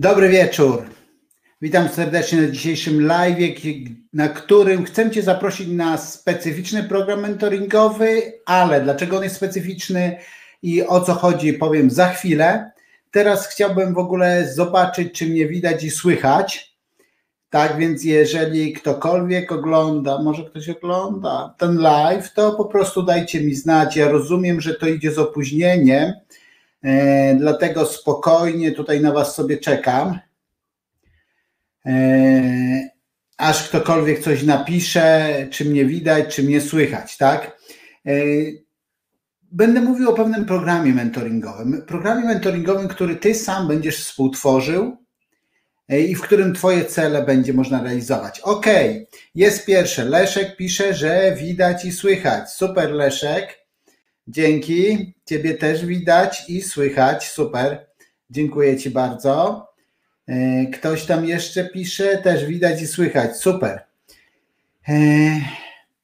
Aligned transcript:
Dobry 0.00 0.28
wieczór. 0.28 0.84
Witam 1.62 1.88
serdecznie 1.88 2.40
na 2.40 2.48
dzisiejszym 2.48 3.06
live, 3.06 3.36
na 4.12 4.28
którym 4.28 4.84
chcę 4.84 5.10
Cię 5.10 5.22
zaprosić 5.22 5.68
na 5.68 5.98
specyficzny 5.98 6.84
program 6.84 7.20
mentoringowy, 7.20 8.32
ale 8.46 8.80
dlaczego 8.80 9.16
on 9.16 9.22
jest 9.22 9.36
specyficzny 9.36 10.16
i 10.62 10.86
o 10.86 11.00
co 11.00 11.14
chodzi, 11.14 11.52
powiem 11.52 11.90
za 11.90 12.08
chwilę. 12.08 12.70
Teraz 13.10 13.48
chciałbym 13.48 13.94
w 13.94 13.98
ogóle 13.98 14.52
zobaczyć, 14.54 15.12
czy 15.12 15.26
mnie 15.26 15.46
widać 15.46 15.84
i 15.84 15.90
słychać. 15.90 16.76
Tak 17.50 17.76
więc, 17.76 18.04
jeżeli 18.04 18.72
ktokolwiek 18.72 19.52
ogląda, 19.52 20.22
może 20.22 20.44
ktoś 20.44 20.68
ogląda 20.68 21.54
ten 21.58 21.76
live, 21.78 22.32
to 22.34 22.52
po 22.52 22.64
prostu 22.64 23.02
dajcie 23.02 23.40
mi 23.40 23.54
znać. 23.54 23.96
Ja 23.96 24.08
rozumiem, 24.08 24.60
że 24.60 24.74
to 24.74 24.86
idzie 24.88 25.12
z 25.12 25.18
opóźnieniem 25.18 26.12
dlatego 27.38 27.86
spokojnie 27.86 28.72
tutaj 28.72 29.00
na 29.00 29.12
Was 29.12 29.34
sobie 29.34 29.58
czekam. 29.58 30.18
E, 31.86 32.88
aż 33.36 33.68
ktokolwiek 33.68 34.20
coś 34.20 34.42
napisze, 34.42 35.36
czy 35.50 35.64
mnie 35.64 35.84
widać, 35.84 36.34
czy 36.34 36.42
mnie 36.42 36.60
słychać, 36.60 37.16
tak? 37.16 37.60
E, 38.06 38.12
będę 39.52 39.80
mówił 39.80 40.10
o 40.10 40.14
pewnym 40.14 40.44
programie 40.44 40.92
mentoringowym. 40.92 41.82
Programie 41.86 42.24
mentoringowym, 42.24 42.88
który 42.88 43.16
Ty 43.16 43.34
sam 43.34 43.68
będziesz 43.68 44.04
współtworzył 44.04 44.96
i 45.88 46.14
w 46.14 46.20
którym 46.20 46.54
Twoje 46.54 46.84
cele 46.84 47.22
będzie 47.22 47.52
można 47.52 47.82
realizować. 47.82 48.40
Ok, 48.40 48.66
jest 49.34 49.66
pierwsze. 49.66 50.04
Leszek 50.04 50.56
pisze, 50.56 50.94
że 50.94 51.36
widać 51.36 51.84
i 51.84 51.92
słychać. 51.92 52.50
Super, 52.50 52.90
Leszek. 52.90 53.58
Dzięki. 54.30 55.14
Ciebie 55.26 55.54
też 55.54 55.86
widać 55.86 56.44
i 56.48 56.62
słychać. 56.62 57.28
Super. 57.28 57.86
Dziękuję 58.30 58.76
Ci 58.76 58.90
bardzo. 58.90 59.66
E, 60.28 60.66
ktoś 60.66 61.04
tam 61.04 61.24
jeszcze 61.24 61.64
pisze, 61.64 62.18
też 62.18 62.44
widać 62.44 62.82
i 62.82 62.86
słychać. 62.86 63.36
Super. 63.36 63.84
E, 64.88 64.94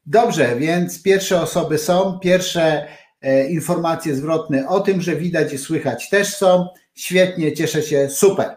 dobrze, 0.06 0.56
więc 0.56 1.02
pierwsze 1.02 1.40
osoby 1.40 1.78
są, 1.78 2.18
pierwsze 2.18 2.86
e, 3.22 3.48
informacje 3.48 4.14
zwrotne 4.14 4.68
o 4.68 4.80
tym, 4.80 5.02
że 5.02 5.16
widać 5.16 5.52
i 5.52 5.58
słychać 5.58 6.08
też 6.08 6.36
są. 6.36 6.68
Świetnie, 6.94 7.52
cieszę 7.52 7.82
się, 7.82 8.10
super. 8.10 8.56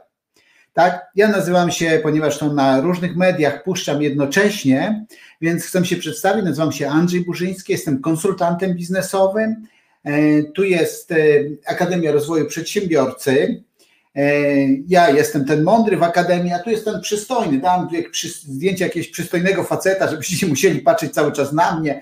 Tak, 0.80 1.12
ja 1.16 1.28
nazywam 1.28 1.72
się, 1.72 2.00
ponieważ 2.04 2.38
to 2.38 2.54
na 2.54 2.82
różnych 2.82 3.16
mediach 3.16 3.64
puszczam 3.64 4.02
jednocześnie, 4.02 5.06
więc 5.42 5.66
chcę 5.66 5.86
się 5.86 5.96
przedstawić. 5.96 6.46
Nazywam 6.46 6.72
się 6.72 6.90
Andrzej 6.90 7.22
Burzyński, 7.22 7.72
jestem 7.72 8.02
konsultantem 8.02 8.74
biznesowym. 8.74 9.68
E, 10.04 10.44
tu 10.44 10.64
jest 10.64 11.12
e, 11.12 11.16
Akademia 11.66 12.12
Rozwoju 12.12 12.46
Przedsiębiorcy. 12.46 13.64
E, 14.16 14.24
ja 14.88 15.10
jestem 15.10 15.46
ten 15.46 15.64
mądry 15.64 15.98
w 15.98 16.04
Akademii, 16.04 16.54
a 16.54 16.60
tu 16.60 16.70
jest 16.70 16.86
ten 16.86 17.02
przystojny. 17.02 17.60
Dam 17.60 17.90
zdjęcie 18.46 18.84
jakiegoś 18.84 19.10
przystojnego 19.10 19.64
faceta, 19.64 20.12
żebyście 20.12 20.48
musieli 20.48 20.80
patrzeć 20.80 21.14
cały 21.14 21.32
czas 21.32 21.54
na 21.54 21.80
mnie, 21.80 22.02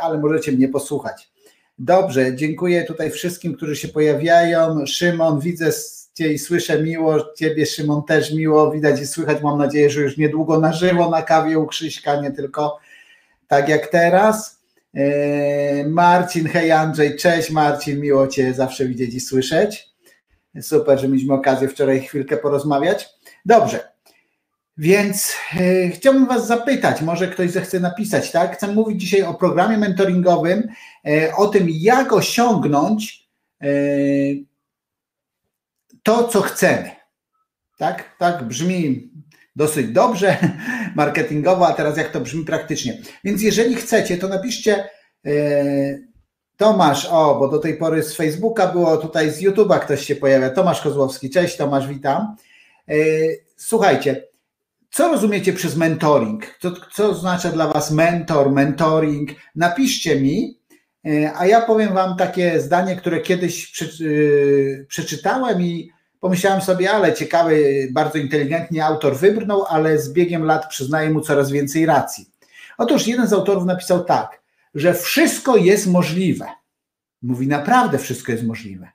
ale 0.00 0.18
możecie 0.18 0.52
mnie 0.52 0.68
posłuchać. 0.68 1.30
Dobrze, 1.78 2.36
dziękuję 2.36 2.84
tutaj 2.84 3.10
wszystkim, 3.10 3.54
którzy 3.54 3.76
się 3.76 3.88
pojawiają. 3.88 4.86
Szymon, 4.86 5.40
widzę 5.40 5.72
Cię 6.18 6.32
i 6.32 6.38
słyszę 6.38 6.82
miło, 6.82 7.32
Ciebie 7.34 7.66
Szymon 7.66 8.02
też 8.02 8.34
miło, 8.34 8.70
widać 8.70 9.00
i 9.00 9.06
słychać, 9.06 9.42
mam 9.42 9.58
nadzieję, 9.58 9.90
że 9.90 10.00
już 10.00 10.16
niedługo 10.16 10.60
na 10.60 10.72
żywo 10.72 11.10
na 11.10 11.22
kawie 11.22 11.58
u 11.58 11.66
Krzyśka, 11.66 12.20
nie 12.20 12.30
tylko 12.30 12.78
tak 13.48 13.68
jak 13.68 13.86
teraz. 13.86 14.60
E, 14.94 15.88
Marcin, 15.88 16.48
hej 16.48 16.72
Andrzej, 16.72 17.16
cześć 17.16 17.50
Marcin, 17.50 18.00
miło 18.00 18.26
Cię 18.26 18.54
zawsze 18.54 18.86
widzieć 18.86 19.14
i 19.14 19.20
słyszeć. 19.20 19.88
Super, 20.60 21.00
że 21.00 21.08
mieliśmy 21.08 21.34
okazję 21.34 21.68
wczoraj 21.68 22.00
chwilkę 22.00 22.36
porozmawiać. 22.36 23.08
Dobrze, 23.44 23.92
więc 24.78 25.34
e, 25.60 25.88
chciałbym 25.88 26.26
Was 26.26 26.46
zapytać, 26.46 27.02
może 27.02 27.28
ktoś 27.28 27.50
zechce 27.50 27.80
napisać, 27.80 28.30
tak? 28.30 28.56
Chcę 28.56 28.66
mówić 28.66 29.00
dzisiaj 29.00 29.22
o 29.22 29.34
programie 29.34 29.78
mentoringowym, 29.78 30.68
e, 31.06 31.34
o 31.36 31.46
tym, 31.46 31.66
jak 31.70 32.12
osiągnąć 32.12 33.28
to, 36.08 36.28
co 36.28 36.42
chcemy. 36.42 36.90
Tak, 37.78 38.16
tak 38.18 38.44
brzmi 38.44 39.10
dosyć 39.56 39.88
dobrze 39.88 40.36
marketingowo, 40.96 41.68
a 41.68 41.72
teraz 41.72 41.96
jak 41.96 42.08
to 42.08 42.20
brzmi 42.20 42.44
praktycznie. 42.44 42.98
Więc 43.24 43.42
jeżeli 43.42 43.74
chcecie, 43.74 44.16
to 44.16 44.28
napiszcie 44.28 44.88
e, 45.26 45.30
Tomasz, 46.56 47.06
o, 47.10 47.38
bo 47.38 47.48
do 47.48 47.58
tej 47.58 47.76
pory 47.76 48.02
z 48.02 48.16
Facebooka 48.16 48.66
było, 48.66 48.96
tutaj 48.96 49.30
z 49.30 49.42
YouTube'a 49.42 49.80
ktoś 49.80 50.06
się 50.06 50.16
pojawia. 50.16 50.50
Tomasz 50.50 50.80
Kozłowski, 50.80 51.30
cześć 51.30 51.56
Tomasz, 51.56 51.86
witam. 51.86 52.36
E, 52.88 52.94
słuchajcie, 53.56 54.24
co 54.90 55.08
rozumiecie 55.08 55.52
przez 55.52 55.76
mentoring? 55.76 56.58
Co, 56.60 56.72
co 56.94 57.10
oznacza 57.10 57.48
dla 57.48 57.66
Was 57.66 57.90
mentor, 57.90 58.52
mentoring? 58.52 59.30
Napiszcie 59.54 60.20
mi, 60.20 60.60
e, 61.06 61.32
a 61.36 61.46
ja 61.46 61.60
powiem 61.60 61.94
Wam 61.94 62.16
takie 62.16 62.60
zdanie, 62.60 62.96
które 62.96 63.20
kiedyś 63.20 63.72
przeczytałem 64.88 65.62
i 65.62 65.97
Pomyślałem 66.20 66.60
sobie, 66.60 66.90
ale 66.90 67.14
ciekawy, 67.14 67.88
bardzo 67.92 68.18
inteligentnie 68.18 68.84
autor 68.84 69.16
wybrnął, 69.16 69.64
ale 69.64 69.98
z 69.98 70.12
biegiem 70.12 70.44
lat 70.44 70.68
przyznaje 70.68 71.10
mu 71.10 71.20
coraz 71.20 71.50
więcej 71.50 71.86
racji. 71.86 72.30
Otóż 72.78 73.06
jeden 73.06 73.26
z 73.26 73.32
autorów 73.32 73.64
napisał 73.64 74.04
tak, 74.04 74.42
że 74.74 74.94
wszystko 74.94 75.56
jest 75.56 75.86
możliwe. 75.86 76.46
Mówi, 77.22 77.46
naprawdę 77.46 77.98
wszystko 77.98 78.32
jest 78.32 78.44
możliwe. 78.44 78.88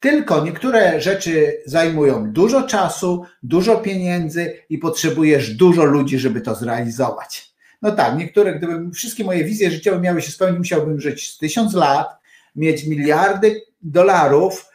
Tylko 0.00 0.44
niektóre 0.44 1.00
rzeczy 1.00 1.62
zajmują 1.66 2.32
dużo 2.32 2.62
czasu, 2.62 3.24
dużo 3.42 3.76
pieniędzy 3.76 4.62
i 4.68 4.78
potrzebujesz 4.78 5.54
dużo 5.54 5.84
ludzi, 5.84 6.18
żeby 6.18 6.40
to 6.40 6.54
zrealizować. 6.54 7.52
No 7.82 7.92
tak, 7.92 8.18
niektóre, 8.18 8.54
gdyby 8.54 8.90
wszystkie 8.90 9.24
moje 9.24 9.44
wizje 9.44 9.70
życiowe 9.70 10.00
miały 10.00 10.22
się 10.22 10.30
spełnić, 10.30 10.58
musiałbym 10.58 11.00
żyć 11.00 11.32
z 11.34 11.38
tysiąc 11.38 11.74
lat, 11.74 12.08
mieć 12.56 12.86
miliardy 12.86 13.62
dolarów, 13.82 14.66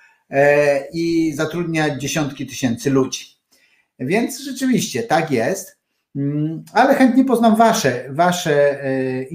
i 0.94 1.34
zatrudniać 1.36 2.02
dziesiątki 2.02 2.48
tysięcy 2.48 2.90
ludzi. 2.90 3.34
Więc 4.00 4.40
rzeczywiście 4.40 5.04
tak 5.04 5.32
jest, 5.32 5.78
mm, 6.16 6.64
ale 6.74 6.96
chętnie 6.96 7.26
poznam 7.26 7.56
Wasze, 7.56 8.06
wasze 8.10 8.84
e, 8.84 8.86
e, 8.86 9.26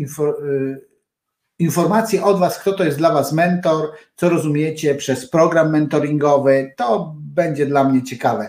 informacje 1.58 2.24
od 2.24 2.38
Was, 2.38 2.58
kto 2.58 2.72
to 2.72 2.84
jest 2.84 2.98
dla 2.98 3.12
Was 3.12 3.32
mentor, 3.32 3.92
co 4.16 4.28
rozumiecie 4.28 4.94
przez 4.94 5.30
program 5.30 5.72
mentoringowy. 5.72 6.74
To 6.76 7.14
będzie 7.18 7.66
dla 7.66 7.84
mnie 7.84 8.02
ciekawe, 8.02 8.48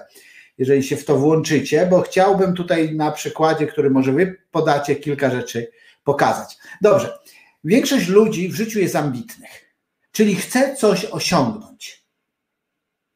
jeżeli 0.58 0.84
się 0.84 0.98
w 0.98 1.06
to 1.06 1.18
włączycie, 1.18 1.88
bo 1.90 2.02
chciałbym 2.02 2.54
tutaj 2.54 2.96
na 2.96 3.12
przykładzie, 3.12 3.68
który 3.68 3.90
może 3.90 4.12
Wy 4.12 4.36
podacie, 4.52 4.96
kilka 4.96 5.30
rzeczy 5.30 5.72
pokazać. 6.04 6.58
Dobrze. 6.82 7.20
Większość 7.64 8.08
ludzi 8.08 8.50
w 8.50 8.56
życiu 8.56 8.80
jest 8.80 8.96
ambitnych, 8.96 9.76
czyli 10.12 10.36
chce 10.36 10.76
coś 10.76 11.06
osiągnąć. 11.06 11.99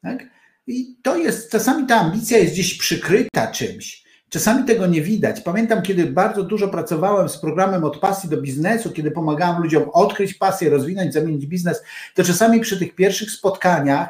Tak? 0.03 0.23
I 0.67 0.95
to 1.03 1.17
jest, 1.17 1.51
czasami 1.51 1.87
ta 1.87 1.95
ambicja 1.95 2.37
jest 2.37 2.53
gdzieś 2.53 2.77
przykryta 2.77 3.47
czymś. 3.47 4.03
Czasami 4.29 4.65
tego 4.65 4.87
nie 4.87 5.01
widać. 5.01 5.41
Pamiętam, 5.41 5.81
kiedy 5.81 6.05
bardzo 6.05 6.43
dużo 6.43 6.67
pracowałem 6.67 7.29
z 7.29 7.37
programem 7.37 7.83
od 7.83 7.97
pasji 7.97 8.29
do 8.29 8.41
biznesu, 8.41 8.91
kiedy 8.91 9.11
pomagałem 9.11 9.61
ludziom 9.61 9.89
odkryć 9.93 10.33
pasję, 10.33 10.69
rozwinąć, 10.69 11.13
zamienić 11.13 11.45
biznes, 11.45 11.83
to 12.15 12.23
czasami 12.23 12.59
przy 12.59 12.79
tych 12.79 12.95
pierwszych 12.95 13.31
spotkaniach 13.31 14.09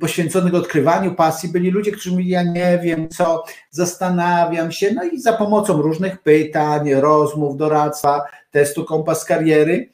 poświęconych 0.00 0.54
odkrywaniu 0.54 1.14
pasji 1.14 1.48
byli 1.48 1.70
ludzie, 1.70 1.92
którzy 1.92 2.10
mówili, 2.10 2.30
ja 2.30 2.42
nie 2.42 2.78
wiem 2.82 3.08
co, 3.08 3.44
zastanawiam 3.70 4.72
się, 4.72 4.94
no 4.94 5.04
i 5.04 5.20
za 5.20 5.32
pomocą 5.32 5.82
różnych 5.82 6.22
pytań, 6.22 6.94
rozmów, 6.94 7.56
doradztwa, 7.56 8.22
testu 8.50 8.84
kompas 8.84 9.24
kariery 9.24 9.92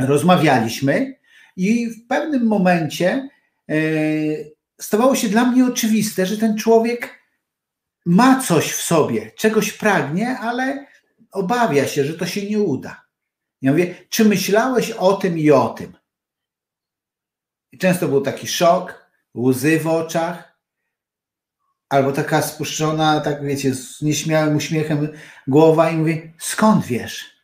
rozmawialiśmy 0.00 1.14
i 1.56 1.90
w 1.90 2.06
pewnym 2.06 2.46
momencie 2.46 3.28
stawało 4.80 5.16
się 5.16 5.28
dla 5.28 5.44
mnie 5.44 5.66
oczywiste, 5.66 6.26
że 6.26 6.38
ten 6.38 6.58
człowiek 6.58 7.22
ma 8.06 8.40
coś 8.40 8.72
w 8.72 8.82
sobie, 8.82 9.30
czegoś 9.30 9.72
pragnie, 9.72 10.38
ale 10.38 10.86
obawia 11.32 11.86
się, 11.86 12.04
że 12.04 12.14
to 12.14 12.26
się 12.26 12.50
nie 12.50 12.58
uda. 12.58 13.04
Ja 13.62 13.70
mówię, 13.70 13.94
czy 14.08 14.24
myślałeś 14.24 14.90
o 14.90 15.12
tym 15.12 15.38
i 15.38 15.50
o 15.50 15.68
tym? 15.68 15.92
I 17.72 17.78
często 17.78 18.08
był 18.08 18.20
taki 18.20 18.46
szok, 18.46 19.10
łzy 19.34 19.80
w 19.80 19.86
oczach, 19.86 20.58
albo 21.88 22.12
taka 22.12 22.42
spuszczona, 22.42 23.20
tak 23.20 23.44
wiecie, 23.44 23.74
z 23.74 24.02
nieśmiałym 24.02 24.56
uśmiechem 24.56 25.08
głowa 25.46 25.90
i 25.90 25.96
mówi, 25.96 26.32
skąd 26.38 26.86
wiesz? 26.86 27.36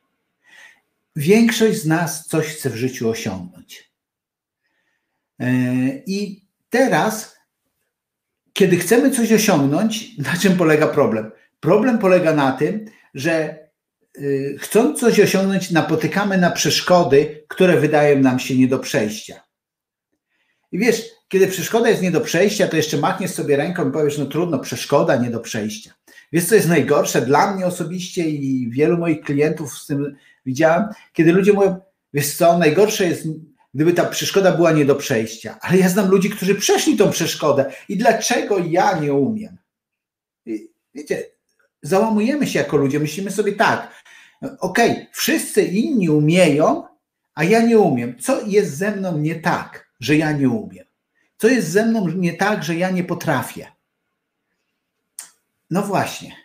Większość 1.17 1.83
z 1.83 1.87
nas 1.87 2.27
coś 2.27 2.47
chce 2.47 2.71
w 2.71 2.77
życiu 2.77 3.11
osiągnąć. 3.11 3.88
E, 5.40 5.49
I 6.06 6.44
teraz, 6.70 7.37
kiedy 8.52 8.76
chcemy 8.76 9.11
coś 9.11 9.32
osiągnąć, 9.32 10.08
na 10.32 10.37
czym 10.37 10.56
polega 10.56 10.87
problem? 10.87 11.31
Problem 11.61 11.99
polega 11.99 12.35
na 12.35 12.52
tym, 12.52 12.85
że 13.14 13.58
y, 14.19 14.56
chcąc 14.58 15.00
coś 15.00 15.20
osiągnąć, 15.20 15.70
napotykamy 15.70 16.38
na 16.38 16.50
przeszkody, 16.50 17.44
które 17.49 17.81
wydają 17.81 18.19
nam 18.20 18.38
się 18.38 18.56
nie 18.56 18.69
do 18.69 18.79
przejścia. 18.79 19.40
I 20.73 20.79
wiesz, 20.79 21.02
kiedy 21.29 21.46
przeszkoda 21.49 21.88
jest 21.88 22.02
nie 22.02 22.11
do 22.11 22.20
przejścia, 22.20 22.69
to 22.69 22.76
jeszcze 22.76 22.96
machniesz 22.96 23.31
sobie 23.31 23.56
ręką 23.56 23.88
i 23.88 23.93
powiesz, 23.93 24.19
no 24.19 24.26
trudno, 24.26 24.58
przeszkoda 24.58 25.17
nie 25.17 25.31
do 25.31 25.40
przejścia. 25.40 25.90
Wiesz, 26.32 26.44
co 26.44 26.55
jest 26.55 26.69
najgorsze 26.69 27.23
dla 27.23 27.55
mnie 27.55 27.67
osobiście 27.67 28.29
i 28.31 28.70
wielu 28.70 28.99
moich 28.99 29.20
klientów 29.20 29.79
z 29.79 29.87
tym 29.87 30.17
widziałem, 30.46 30.85
kiedy 31.12 31.32
ludzie 31.32 31.52
mówią, 31.52 31.76
wiesz 32.12 32.35
co, 32.35 32.58
najgorsze 32.58 33.08
jest, 33.08 33.26
gdyby 33.75 33.93
ta 33.93 34.05
przeszkoda 34.05 34.53
była 34.53 34.73
nie 34.73 34.85
do 34.85 34.94
przejścia, 34.94 35.59
ale 35.61 35.79
ja 35.79 35.88
znam 35.88 36.11
ludzi, 36.11 36.31
którzy 36.31 36.55
przeszli 36.55 36.97
tą 36.97 37.11
przeszkodę 37.11 37.73
i 37.88 37.97
dlaczego 37.97 38.59
ja 38.59 38.99
nie 38.99 39.15
umiem? 39.15 39.59
I 40.47 40.69
wiecie, 40.94 41.25
załamujemy 41.82 42.47
się 42.47 42.59
jako 42.59 42.76
ludzie, 42.76 43.00
myślimy 43.00 43.31
sobie 43.31 43.53
tak, 43.53 44.03
okej, 44.61 44.91
okay, 44.93 45.06
wszyscy 45.12 45.62
inni 45.62 46.09
umieją, 46.09 46.85
a 47.35 47.44
ja 47.44 47.62
nie 47.62 47.79
umiem. 47.79 48.19
Co 48.19 48.47
jest 48.47 48.76
ze 48.76 48.97
mną 48.97 49.19
nie 49.19 49.35
tak, 49.35 49.88
że 50.00 50.17
ja 50.17 50.32
nie 50.32 50.49
umiem? 50.49 50.85
Co 51.37 51.49
jest 51.49 51.69
ze 51.69 51.87
mną 51.87 52.09
nie 52.09 52.32
tak, 52.32 52.64
że 52.64 52.76
ja 52.76 52.91
nie 52.91 53.05
potrafię? 53.05 53.73
No 55.71 55.82
właśnie. 55.82 56.37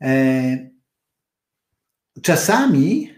E, 0.00 0.12
czasami, 2.22 3.14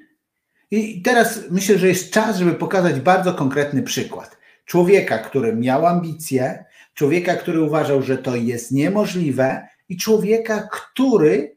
i 0.72 1.02
teraz 1.02 1.40
myślę, 1.50 1.78
że 1.78 1.88
jest 1.88 2.12
czas, 2.12 2.36
żeby 2.36 2.52
pokazać 2.54 3.00
bardzo 3.00 3.34
konkretny 3.34 3.82
przykład. 3.82 4.38
Człowieka, 4.64 5.18
który 5.18 5.56
miał 5.56 5.86
ambicje, 5.86 6.64
człowieka, 6.94 7.34
który 7.34 7.62
uważał, 7.62 8.02
że 8.02 8.18
to 8.18 8.36
jest 8.36 8.72
niemożliwe, 8.72 9.68
i 9.88 9.96
człowieka, 9.96 10.68
który 10.72 11.56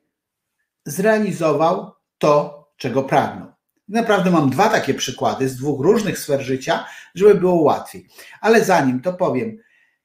zrealizował 0.85 1.91
to, 2.17 2.65
czego 2.77 3.03
pragnął. 3.03 3.47
Naprawdę 3.87 4.31
mam 4.31 4.49
dwa 4.49 4.69
takie 4.69 4.93
przykłady 4.93 5.49
z 5.49 5.55
dwóch 5.55 5.81
różnych 5.81 6.19
sfer 6.19 6.41
życia, 6.41 6.85
żeby 7.15 7.35
było 7.35 7.61
łatwiej. 7.61 8.07
Ale 8.41 8.65
zanim 8.65 9.01
to 9.01 9.13
powiem, 9.13 9.57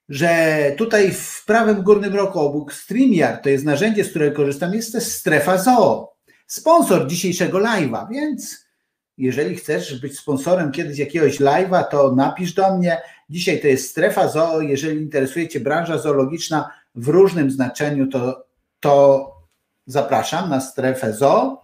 że 0.08 0.72
tutaj 0.76 1.12
w 1.12 1.44
prawym 1.46 1.82
górnym 1.82 2.14
rogu 2.14 2.38
obok 2.38 2.72
StreamYard, 2.72 3.42
to 3.42 3.48
jest 3.48 3.64
narzędzie, 3.64 4.04
z 4.04 4.10
którego 4.10 4.36
korzystam, 4.36 4.74
jest 4.74 4.92
też 4.92 5.04
strefa 5.04 5.58
ZOO, 5.58 6.16
sponsor 6.46 7.06
dzisiejszego 7.06 7.58
live'a, 7.58 8.06
więc 8.10 8.69
jeżeli 9.20 9.56
chcesz 9.56 10.00
być 10.00 10.18
sponsorem 10.18 10.72
kiedyś 10.72 10.98
jakiegoś 10.98 11.40
live'a, 11.40 11.84
to 11.84 12.14
napisz 12.14 12.52
do 12.52 12.76
mnie. 12.76 12.98
Dzisiaj 13.30 13.60
to 13.60 13.66
jest 13.66 13.90
strefa 13.90 14.28
ZOO, 14.28 14.60
jeżeli 14.60 15.02
interesuje 15.02 15.48
Cię 15.48 15.60
branża 15.60 15.98
zoologiczna 15.98 16.70
w 16.94 17.08
różnym 17.08 17.50
znaczeniu, 17.50 18.06
to, 18.06 18.46
to 18.80 19.26
zapraszam 19.86 20.50
na 20.50 20.60
strefę 20.60 21.12
ZOO. 21.12 21.62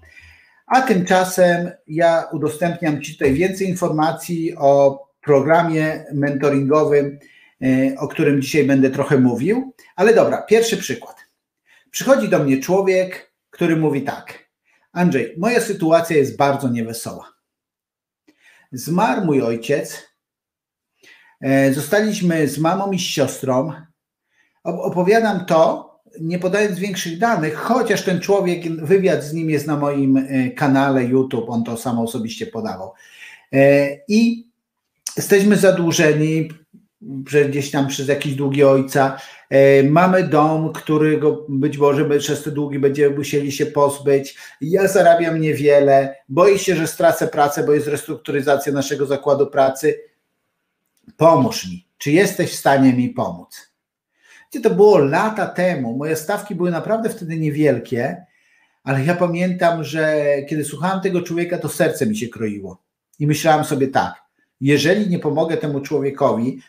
A 0.66 0.82
tymczasem 0.82 1.70
ja 1.86 2.24
udostępniam 2.32 3.02
Ci 3.02 3.12
tutaj 3.12 3.34
więcej 3.34 3.68
informacji 3.68 4.56
o 4.56 5.06
programie 5.20 6.04
mentoringowym, 6.14 7.18
e, 7.62 7.98
o 7.98 8.08
którym 8.08 8.42
dzisiaj 8.42 8.64
będę 8.64 8.90
trochę 8.90 9.18
mówił. 9.18 9.74
Ale 9.96 10.14
dobra, 10.14 10.42
pierwszy 10.42 10.76
przykład. 10.76 11.16
Przychodzi 11.90 12.28
do 12.28 12.38
mnie 12.38 12.60
człowiek, 12.60 13.32
który 13.50 13.76
mówi 13.76 14.02
tak: 14.02 14.48
Andrzej, 14.92 15.34
moja 15.38 15.60
sytuacja 15.60 16.16
jest 16.16 16.36
bardzo 16.36 16.68
niewesoła. 16.68 17.35
Zmarł 18.76 19.24
mój 19.24 19.42
ojciec. 19.42 20.02
E, 21.40 21.72
zostaliśmy 21.72 22.48
z 22.48 22.58
mamą 22.58 22.92
i 22.92 22.98
z 22.98 23.02
siostrą. 23.02 23.72
Opowiadam 24.64 25.44
to, 25.44 25.90
nie 26.20 26.38
podając 26.38 26.78
większych 26.78 27.18
danych, 27.18 27.54
chociaż 27.54 28.02
ten 28.02 28.20
człowiek, 28.20 28.68
wywiad 28.68 29.24
z 29.24 29.32
nim 29.32 29.50
jest 29.50 29.66
na 29.66 29.76
moim 29.76 30.16
e, 30.16 30.50
kanale 30.50 31.04
YouTube, 31.04 31.50
on 31.50 31.64
to 31.64 31.76
sam 31.76 31.98
osobiście 31.98 32.46
podawał. 32.46 32.92
E, 33.52 33.88
I 34.08 34.46
jesteśmy 35.16 35.56
zadłużeni 35.56 36.48
gdzieś 37.00 37.70
tam 37.70 37.86
przez 37.86 38.08
jakiś 38.08 38.34
długi 38.34 38.64
ojca. 38.64 39.18
E, 39.50 39.82
mamy 39.82 40.22
dom, 40.22 40.72
którego 40.72 41.46
być 41.48 41.78
może 41.78 42.18
przez 42.18 42.42
te 42.42 42.50
długi 42.50 42.78
będziemy 42.78 43.16
musieli 43.16 43.52
się 43.52 43.66
pozbyć. 43.66 44.36
Ja 44.60 44.88
zarabiam 44.88 45.40
niewiele, 45.40 46.16
boję 46.28 46.58
się, 46.58 46.76
że 46.76 46.86
stracę 46.86 47.28
pracę, 47.28 47.64
bo 47.64 47.72
jest 47.72 47.86
restrukturyzacja 47.86 48.72
naszego 48.72 49.06
zakładu 49.06 49.46
pracy. 49.46 50.00
Pomóż 51.16 51.66
mi. 51.66 51.86
Czy 51.98 52.10
jesteś 52.10 52.50
w 52.50 52.56
stanie 52.56 52.92
mi 52.92 53.08
pomóc? 53.08 53.72
Gdzie 54.50 54.60
to 54.60 54.70
było 54.70 54.98
lata 54.98 55.46
temu. 55.46 55.96
Moje 55.96 56.16
stawki 56.16 56.54
były 56.54 56.70
naprawdę 56.70 57.10
wtedy 57.10 57.36
niewielkie, 57.36 58.26
ale 58.84 59.04
ja 59.04 59.14
pamiętam, 59.14 59.84
że 59.84 60.24
kiedy 60.48 60.64
słuchałem 60.64 61.00
tego 61.00 61.22
człowieka, 61.22 61.58
to 61.58 61.68
serce 61.68 62.06
mi 62.06 62.16
się 62.16 62.28
kroiło. 62.28 62.82
I 63.18 63.26
myślałem 63.26 63.64
sobie 63.64 63.88
tak, 63.88 64.25
jeżeli 64.60 65.08
nie 65.08 65.18
pomogę 65.18 65.56
temu 65.56 65.80
człowiekowi, 65.80 66.62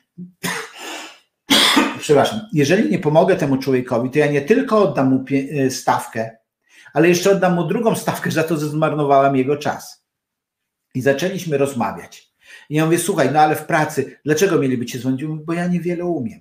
przepraszam, 1.99 2.39
jeżeli 2.53 2.89
nie 2.89 2.99
pomogę 2.99 3.35
temu 3.35 3.57
człowiekowi, 3.57 4.09
to 4.09 4.19
ja 4.19 4.27
nie 4.27 4.41
tylko 4.41 4.81
oddam 4.81 5.09
mu 5.09 5.25
e, 5.51 5.69
stawkę, 5.69 6.37
ale 6.93 7.09
jeszcze 7.09 7.31
oddam 7.31 7.55
mu 7.55 7.67
drugą 7.67 7.95
stawkę 7.95 8.31
za 8.31 8.43
to, 8.43 8.57
że 8.57 8.69
zmarnowałem 8.69 9.35
jego 9.35 9.57
czas. 9.57 10.05
I 10.93 11.01
zaczęliśmy 11.01 11.57
rozmawiać. 11.57 12.33
I 12.69 12.75
ja 12.75 12.85
mówię, 12.85 12.99
słuchaj, 12.99 13.29
no 13.33 13.39
ale 13.39 13.55
w 13.55 13.65
pracy, 13.65 14.19
dlaczego 14.25 14.59
mieliby 14.59 14.85
cię 14.85 14.99
dzwonić? 14.99 15.25
Bo 15.25 15.53
ja 15.53 15.67
niewiele 15.67 16.05
umiem. 16.05 16.39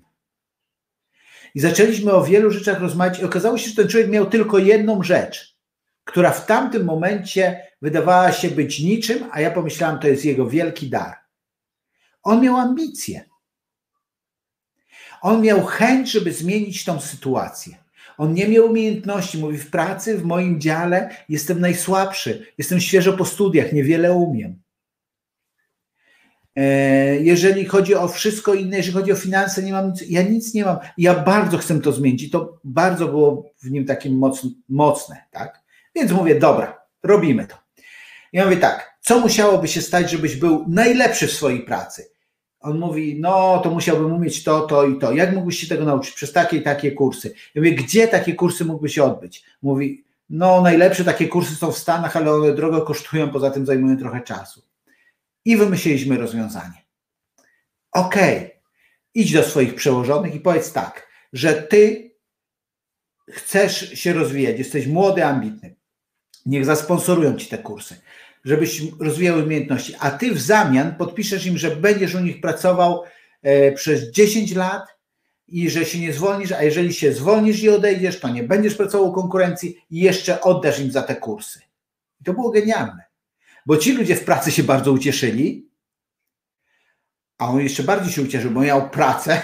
I 1.55 1.61
zaczęliśmy 1.61 2.13
o 2.13 2.25
wielu 2.25 2.51
rzeczach 2.51 2.81
rozmawiać 2.81 3.21
i 3.21 3.25
okazało 3.25 3.59
się, 3.59 3.69
że 3.71 3.77
ten 3.77 3.89
człowiek 3.89 4.11
miał 4.11 4.27
tylko 4.27 4.59
jedną 4.59 5.03
rzecz, 5.03 5.57
która 6.05 6.31
w 6.31 6.47
tamtym 6.47 6.85
momencie 6.85 7.67
wydawała 7.83 8.33
się 8.33 8.51
być 8.51 8.81
niczym, 8.81 9.19
a 9.33 9.41
ja 9.41 9.51
pomyślałem, 9.51 9.99
to 9.99 10.09
jest 10.09 10.25
jego 10.25 10.47
wielki 10.47 10.91
dar. 10.91 11.26
On 12.27 12.41
miał 12.41 12.57
ambicje. 12.57 13.25
On 15.23 15.43
miał 15.43 15.65
chęć, 15.65 16.11
żeby 16.11 16.33
zmienić 16.33 16.85
tą 16.85 17.01
sytuację. 17.01 17.77
On 18.19 18.35
nie 18.35 18.49
miał 18.49 18.67
umiejętności. 18.67 19.39
Mówi, 19.39 19.59
w 19.59 19.71
pracy, 19.71 20.19
w 20.19 20.25
moim 20.25 20.61
dziale 20.61 21.11
jestem 21.29 21.61
najsłabszy, 21.61 22.47
jestem 22.59 22.81
świeżo 22.81 23.13
po 23.13 23.25
studiach, 23.25 23.73
niewiele 23.73 24.13
umiem. 24.13 24.63
E, 26.57 26.65
jeżeli 27.17 27.65
chodzi 27.65 27.95
o 27.95 28.09
wszystko 28.09 28.55
inne, 28.55 28.77
jeżeli 28.77 28.95
chodzi 28.95 29.13
o 29.13 29.17
finanse, 29.17 29.63
nie 29.63 29.73
mam 29.73 29.91
nic, 29.91 30.03
ja 30.09 30.23
nic 30.23 30.55
nie 30.55 30.65
mam. 30.65 30.79
Ja 30.99 31.15
bardzo 31.15 31.59
chcę 31.59 31.81
to 31.81 31.93
zmienić 31.93 32.23
i 32.23 32.31
to 32.31 32.61
bardzo 32.65 33.09
było 33.09 33.51
w 33.63 33.71
nim 33.71 33.85
takie 33.85 34.11
mocne, 34.11 34.51
mocne 34.69 35.23
tak? 35.31 35.63
Więc 35.95 36.13
mówię, 36.13 36.39
dobra, 36.41 36.83
robimy 37.03 37.47
to. 37.47 37.57
Ja 38.33 38.45
mówię 38.45 38.57
tak, 38.57 38.99
co 39.01 39.21
musiałoby 39.21 39.69
się 39.69 39.83
stać, 39.83 40.11
żebyś 40.11 40.37
był 40.37 40.65
najlepszy 40.69 41.27
w 41.27 41.33
swojej 41.33 41.61
pracy? 41.61 42.16
On 42.67 42.79
mówi, 42.79 43.17
no 43.21 43.61
to 43.65 43.71
musiałbym 43.71 44.13
umieć 44.13 44.45
to, 44.45 44.61
to 44.61 44.87
i 44.87 44.99
to. 44.99 45.13
Jak 45.13 45.35
mógłbyś 45.35 45.59
się 45.59 45.67
tego 45.67 45.85
nauczyć? 45.85 46.15
Przez 46.15 46.33
takie 46.33 46.57
i 46.57 46.63
takie 46.63 46.93
kursy. 46.93 47.35
Ja 47.55 47.63
mówię, 47.63 47.73
gdzie 47.73 48.09
takie 48.09 48.35
kursy 48.35 48.65
mógłby 48.65 48.89
się 48.89 49.05
odbyć? 49.05 49.45
Mówi, 49.63 50.05
no 50.31 50.63
najlepsze 50.63 51.05
takie 51.05 51.29
kursy 51.29 51.55
są 51.55 51.73
w 51.73 51.79
Stanach, 51.79 52.17
ale 52.17 52.33
one 52.33 52.55
drogo 52.55 52.83
kosztują, 52.83 53.31
poza 53.31 53.51
tym 53.51 53.67
zajmują 53.67 53.99
trochę 53.99 54.21
czasu 54.21 54.63
i 55.45 55.57
wymyśliliśmy 55.57 56.19
rozwiązanie. 56.19 56.85
OK, 57.93 58.15
idź 59.15 59.33
do 59.33 59.43
swoich 59.43 59.75
przełożonych 59.75 60.35
i 60.35 60.41
powiedz 60.41 60.73
tak, 60.73 61.09
że 61.33 61.55
ty 61.55 62.11
chcesz 63.31 63.93
się 63.93 64.13
rozwijać, 64.13 64.59
jesteś 64.59 64.87
młody, 64.87 65.25
ambitny. 65.25 65.75
Niech 66.47 66.65
zasponsorują 66.65 67.37
ci 67.37 67.47
te 67.47 67.59
kursy, 67.59 68.01
żebyś 68.47 68.83
rozwijał 69.01 69.39
umiejętności, 69.39 69.95
a 69.99 70.11
ty 70.11 70.35
w 70.35 70.41
zamian 70.41 70.95
podpiszesz 70.95 71.47
im, 71.47 71.59
że 71.59 71.77
będziesz 71.77 72.15
u 72.15 72.21
nich 72.21 72.41
pracował 72.41 73.03
e, 73.43 73.73
przez 73.73 74.11
10 74.11 74.55
lat 74.55 74.83
i 75.49 75.71
że 75.71 75.85
się 75.85 76.01
nie 76.01 76.13
zwolnisz, 76.13 76.53
a 76.53 76.63
jeżeli 76.63 76.95
się 76.95 77.13
zwolnisz 77.13 77.63
i 77.63 77.69
odejdziesz, 77.69 78.21
to 78.21 78.29
nie 78.29 78.43
będziesz 78.43 78.75
pracował 78.75 79.09
u 79.09 79.13
konkurencji 79.13 79.77
i 79.91 79.99
jeszcze 80.01 80.41
oddasz 80.41 80.81
im 80.81 80.91
za 80.91 81.03
te 81.03 81.17
kursy. 81.17 81.61
I 82.21 82.25
to 82.25 82.33
było 82.33 82.51
genialne 82.51 83.07
bo 83.67 83.77
ci 83.77 83.93
ludzie 83.93 84.17
w 84.17 84.25
pracy 84.25 84.53
się 84.53 84.63
bardzo 84.63 84.93
ucieszyli, 84.93 85.69
a 87.39 87.49
on 87.49 87.61
jeszcze 87.61 87.83
bardziej 87.83 88.13
się 88.13 88.23
ucieszył, 88.23 88.51
bo 88.51 88.61
miał 88.61 88.91
pracę, 88.91 89.43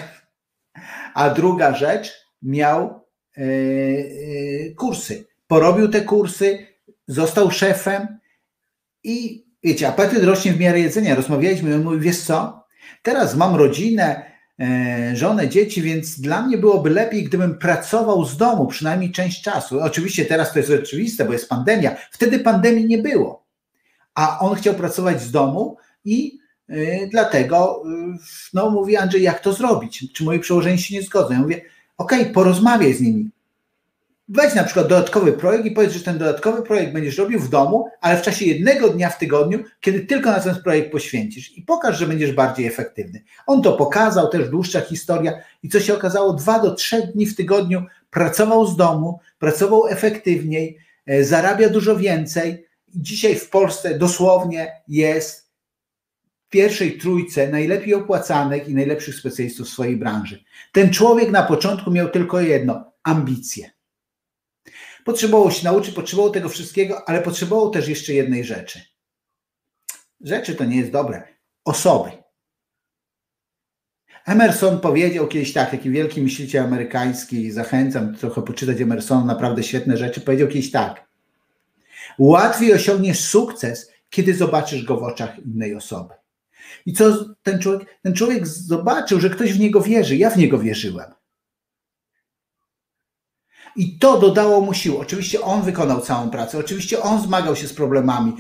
a 1.15 1.31
druga 1.31 1.75
rzecz, 1.75 2.13
miał 2.43 3.07
yy, 3.37 4.75
kursy. 4.77 5.27
Porobił 5.47 5.89
te 5.89 6.01
kursy, 6.01 6.67
został 7.07 7.51
szefem 7.51 8.19
i 9.05 9.45
wiecie, 9.65 9.89
apetyt 9.89 10.25
rośnie 10.25 10.53
w 10.53 10.61
miarę 10.61 10.81
jedzenia. 10.81 11.15
Rozmawialiśmy 11.15 11.75
on 11.75 11.83
mówi, 11.83 12.01
wiesz 12.01 12.21
co, 12.21 12.65
teraz 13.03 13.37
mam 13.37 13.57
rodzinę, 13.57 14.23
yy, 14.59 15.17
żonę, 15.17 15.49
dzieci, 15.49 15.83
więc 15.83 16.21
dla 16.21 16.43
mnie 16.43 16.59
byłoby 16.59 16.91
lepiej, 16.91 17.25
gdybym 17.25 17.59
pracował 17.59 18.25
z 18.25 18.37
domu 18.37 18.67
przynajmniej 18.67 19.13
część 19.13 19.43
czasu. 19.43 19.81
Oczywiście 19.81 20.25
teraz 20.25 20.53
to 20.53 20.59
jest 20.59 20.71
oczywiste, 20.71 21.25
bo 21.25 21.33
jest 21.33 21.49
pandemia. 21.49 21.97
Wtedy 22.11 22.39
pandemii 22.39 22.87
nie 22.87 22.99
było 22.99 23.43
a 24.15 24.39
on 24.39 24.55
chciał 24.55 24.75
pracować 24.75 25.23
z 25.23 25.31
domu 25.31 25.77
i 26.05 26.39
y, 26.71 27.09
dlatego 27.11 27.83
y, 27.87 28.19
no, 28.55 28.71
mówi 28.71 28.97
Andrzej, 28.97 29.23
jak 29.23 29.41
to 29.41 29.53
zrobić? 29.53 30.13
Czy 30.13 30.25
moi 30.25 30.39
przełożeni 30.39 30.79
się 30.79 30.95
nie 30.95 31.03
zgodzą? 31.03 31.33
Ja 31.33 31.41
mówię, 31.41 31.63
okej, 31.99 32.21
okay, 32.21 32.33
porozmawiaj 32.33 32.95
z 32.95 33.01
nimi. 33.01 33.31
Weź 34.33 34.55
na 34.55 34.65
przykład 34.65 34.89
dodatkowy 34.89 35.33
projekt 35.33 35.65
i 35.65 35.71
powiedz, 35.71 35.93
że 35.93 36.01
ten 36.01 36.19
dodatkowy 36.19 36.63
projekt 36.63 36.93
będziesz 36.93 37.19
robił 37.19 37.41
w 37.41 37.49
domu, 37.49 37.89
ale 38.01 38.19
w 38.19 38.23
czasie 38.23 38.45
jednego 38.45 38.89
dnia 38.89 39.11
w 39.11 39.19
tygodniu, 39.19 39.65
kiedy 39.81 40.01
tylko 40.01 40.31
na 40.31 40.41
ten 40.41 40.55
projekt 40.65 40.93
poświęcisz 40.93 41.59
i 41.59 41.63
pokaż, 41.63 41.99
że 41.99 42.07
będziesz 42.07 42.33
bardziej 42.33 42.67
efektywny. 42.67 43.23
On 43.47 43.63
to 43.63 43.73
pokazał, 43.73 44.29
też 44.29 44.49
dłuższa 44.49 44.81
historia 44.81 45.33
i 45.63 45.69
co 45.69 45.81
się 45.81 45.95
okazało, 45.95 46.33
dwa 46.33 46.59
do 46.59 46.75
trzech 46.75 47.13
dni 47.13 47.27
w 47.27 47.37
tygodniu 47.37 47.85
pracował 48.11 48.67
z 48.67 48.77
domu, 48.77 49.19
pracował 49.39 49.87
efektywniej, 49.87 50.79
e, 51.07 51.25
zarabia 51.25 51.69
dużo 51.69 51.97
więcej. 51.97 52.67
Dzisiaj 52.95 53.35
w 53.35 53.51
Polsce 53.51 53.99
dosłownie 53.99 54.73
jest 54.89 55.53
pierwszej 56.51 56.99
trójce 56.99 57.49
najlepiej 57.49 57.95
opłacanych 57.95 58.69
i 58.69 58.75
najlepszych 58.75 59.15
specjalistów 59.15 59.67
w 59.67 59.71
swojej 59.71 59.97
branży. 59.97 60.45
Ten 60.73 60.91
człowiek 60.91 61.31
na 61.31 61.43
początku 61.43 61.91
miał 61.91 62.09
tylko 62.09 62.41
jedno 62.41 62.93
ambicje 63.03 63.71
Potrzebował 65.05 65.51
się 65.51 65.65
nauczyć, 65.65 65.95
potrzebował 65.95 66.33
tego 66.33 66.49
wszystkiego, 66.49 67.09
ale 67.09 67.23
potrzebował 67.23 67.71
też 67.71 67.89
jeszcze 67.89 68.13
jednej 68.13 68.45
rzeczy. 68.45 68.81
Rzeczy 70.21 70.55
to 70.55 70.65
nie 70.65 70.77
jest 70.77 70.91
dobre. 70.91 71.23
Osoby. 71.65 72.11
Emerson 74.27 74.81
powiedział 74.81 75.29
kiedyś 75.29 75.53
tak, 75.53 75.71
taki 75.71 75.91
wielki 75.91 76.23
myśliciel 76.23 76.65
amerykański, 76.65 77.51
zachęcam 77.51 78.17
trochę 78.17 78.43
poczytać 78.43 78.81
Emersona, 78.81 79.25
naprawdę 79.25 79.63
świetne 79.63 79.97
rzeczy, 79.97 80.21
powiedział 80.21 80.49
kiedyś 80.49 80.71
tak. 80.71 81.09
Łatwiej 82.19 82.75
osiągniesz 82.75 83.21
sukces, 83.21 83.93
kiedy 84.11 84.35
zobaczysz 84.35 84.85
go 84.85 84.97
w 84.97 85.03
oczach 85.03 85.39
innej 85.39 85.75
osoby. 85.75 86.15
I 86.87 86.93
co 86.93 87.35
ten 87.43 87.59
człowiek? 87.59 87.99
Ten 88.03 88.15
człowiek 88.15 88.47
zobaczył, 88.47 89.21
że 89.21 89.31
ktoś 89.31 89.53
w 89.53 89.61
niego 89.61 89.81
wierzy. 89.81 90.17
Ja 90.17 90.31
w 90.31 90.37
niego 90.37 90.59
wierzyłem. 90.59 91.11
I 93.77 93.99
to 93.99 94.19
dodało 94.19 94.61
mu 94.61 94.75
sił. 94.75 94.99
Oczywiście 94.99 95.41
on 95.41 95.63
wykonał 95.63 96.01
całą 96.01 96.31
pracę, 96.31 96.59
oczywiście 96.59 97.03
on 97.03 97.23
zmagał 97.23 97.57
się 97.57 97.69
z 97.69 97.75
problemami, 97.75 98.33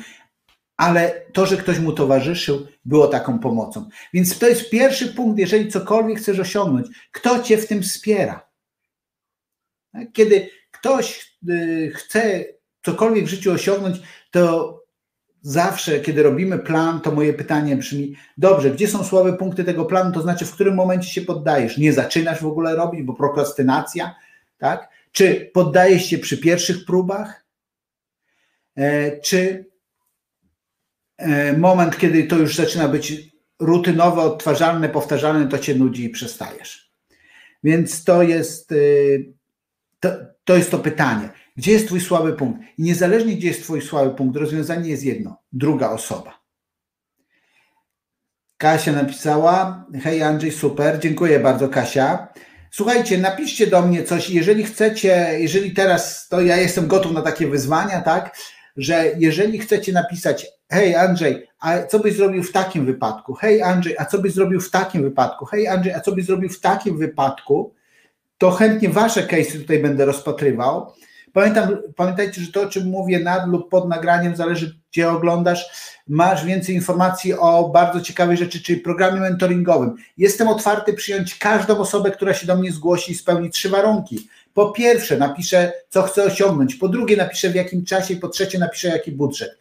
ale 0.77 1.23
to, 1.33 1.47
że 1.47 1.57
ktoś 1.57 1.79
mu 1.79 1.93
towarzyszył, 1.93 2.67
było 2.85 3.07
taką 3.07 3.39
pomocą. 3.39 3.89
Więc 4.15 4.39
to 4.39 4.49
jest 4.49 4.71
pierwszy 4.71 5.09
punkt, 5.15 5.39
jeżeli 5.39 5.69
cokolwiek 5.69 6.19
chcesz 6.19 6.39
osiągnąć, 6.39 6.87
kto 7.12 7.43
cię 7.43 7.59
w 7.59 7.67
tym 7.67 7.83
wspiera. 7.83 8.49
Kiedy 10.12 10.49
ktoś 10.71 11.37
y, 11.49 11.93
chce 11.95 12.45
cokolwiek 12.83 13.25
w 13.25 13.29
życiu 13.29 13.53
osiągnąć, 13.53 14.01
to 14.31 14.83
zawsze, 15.43 16.01
kiedy 16.01 16.23
robimy 16.23 16.59
plan, 16.59 17.01
to 17.01 17.12
moje 17.12 17.33
pytanie 17.33 17.77
brzmi: 17.77 18.17
dobrze, 18.39 18.71
gdzie 18.71 18.89
są 18.89 19.05
słabe 19.05 19.33
punkty 19.33 19.65
tego 19.65 19.85
planu? 19.85 20.12
To 20.12 20.23
znaczy, 20.23 20.47
w 20.47 20.53
którym 20.53 20.75
momencie 20.75 21.09
się 21.09 21.23
poddajesz? 21.23 21.79
Nie 21.79 21.93
zaczynasz 21.93 22.43
w 22.43 22.47
ogóle 22.47 22.77
robić, 22.77 23.03
bo 23.03 23.15
prokrastynacja, 23.15 24.15
tak? 24.59 24.89
Czy 25.12 25.50
poddajesz 25.54 26.07
się 26.07 26.19
przy 26.19 26.38
pierwszych 26.38 26.85
próbach? 26.85 27.47
E, 28.76 29.21
czy 29.21 29.71
e, 31.19 31.52
moment, 31.52 31.99
kiedy 31.99 32.25
to 32.25 32.37
już 32.37 32.57
zaczyna 32.57 32.88
być 32.88 33.33
rutynowe, 33.59 34.23
odtwarzalne, 34.23 34.88
powtarzalne, 34.88 35.49
to 35.49 35.59
cię 35.59 35.75
nudzi 35.75 36.04
i 36.04 36.11
przestajesz? 36.11 36.92
Więc 37.64 38.04
to 38.04 38.23
jest 38.23 38.73
y, 38.73 39.33
to, 40.00 40.09
to 40.45 40.57
jest 40.57 40.71
to 40.71 40.78
pytanie. 40.78 41.31
Gdzie 41.57 41.73
jest 41.73 41.87
Twój 41.87 42.00
słaby 42.00 42.33
punkt? 42.33 42.61
I 42.78 42.83
niezależnie, 42.83 43.37
gdzie 43.37 43.49
jest 43.49 43.62
Twój 43.62 43.83
słaby 43.83 44.14
punkt, 44.14 44.37
rozwiązanie 44.37 44.90
jest 44.90 45.04
jedno: 45.04 45.42
druga 45.52 45.90
osoba. 45.90 46.42
Kasia 48.57 48.92
napisała: 48.92 49.87
Hej 50.02 50.23
Andrzej, 50.23 50.52
super, 50.52 50.99
dziękuję 50.99 51.40
bardzo, 51.40 51.69
Kasia. 51.69 52.28
Słuchajcie, 52.75 53.19
napiszcie 53.19 53.67
do 53.67 53.83
mnie 53.83 54.05
coś, 54.05 54.31
jeżeli 54.31 54.64
chcecie, 54.64 55.29
jeżeli 55.38 55.73
teraz 55.73 56.29
to 56.29 56.41
ja 56.41 56.57
jestem 56.57 56.87
gotów 56.87 57.12
na 57.12 57.23
takie 57.23 57.47
wyzwania, 57.47 58.00
tak, 58.00 58.37
że 58.76 59.05
jeżeli 59.19 59.59
chcecie 59.59 59.93
napisać, 59.93 60.47
hej 60.71 60.95
Andrzej, 60.95 61.47
a 61.61 61.83
co 61.83 61.99
byś 61.99 62.14
zrobił 62.14 62.43
w 62.43 62.52
takim 62.52 62.87
wypadku? 62.87 63.35
Hej 63.35 63.62
Andrzej, 63.62 63.95
a 63.99 64.05
co 64.05 64.19
byś 64.19 64.33
zrobił 64.33 64.61
w 64.61 64.71
takim 64.71 65.02
wypadku? 65.02 65.45
Hej 65.45 65.69
Andrzej, 65.69 65.93
a 65.93 66.00
co 66.00 66.12
byś 66.12 66.25
zrobił 66.25 66.49
w 66.49 66.61
takim 66.61 66.99
wypadku? 66.99 67.75
To 68.38 68.50
chętnie 68.50 68.88
wasze 68.88 69.23
case'y 69.23 69.61
tutaj 69.61 69.79
będę 69.79 70.05
rozpatrywał. 70.05 70.93
Pamiętam, 71.33 71.77
pamiętajcie, 71.97 72.41
że 72.41 72.53
to, 72.53 72.62
o 72.62 72.67
czym 72.67 72.87
mówię 72.87 73.21
nad 73.21 73.49
lub 73.49 73.71
pod 73.71 73.89
nagraniem, 73.89 74.37
zależy 74.37 74.79
gdzie 74.93 75.11
oglądasz, 75.11 75.71
masz 76.09 76.45
więcej 76.45 76.75
informacji 76.75 77.35
o 77.35 77.69
bardzo 77.69 78.01
ciekawej 78.01 78.37
rzeczy, 78.37 78.62
czyli 78.62 78.81
programie 78.81 79.21
mentoringowym. 79.21 79.95
Jestem 80.19 80.49
otwarty 80.49 80.93
przyjąć 80.93 81.39
każdą 81.39 81.79
osobę, 81.79 82.11
która 82.11 82.35
się 82.35 82.47
do 82.47 82.57
mnie 82.57 82.73
zgłosi 82.73 83.12
i 83.12 83.15
spełni 83.15 83.51
trzy 83.51 83.69
warunki. 83.69 84.29
Po 84.55 84.71
pierwsze, 84.71 85.17
napiszę, 85.19 85.73
co 85.89 86.03
chcę 86.03 86.25
osiągnąć. 86.25 86.75
Po 86.75 86.89
drugie, 86.89 87.17
napiszę 87.17 87.51
w 87.51 87.55
jakim 87.55 87.85
czasie. 87.85 88.17
Po 88.17 88.29
trzecie, 88.29 88.59
napiszę, 88.59 88.89
jaki 88.89 89.12
budżet. 89.12 89.59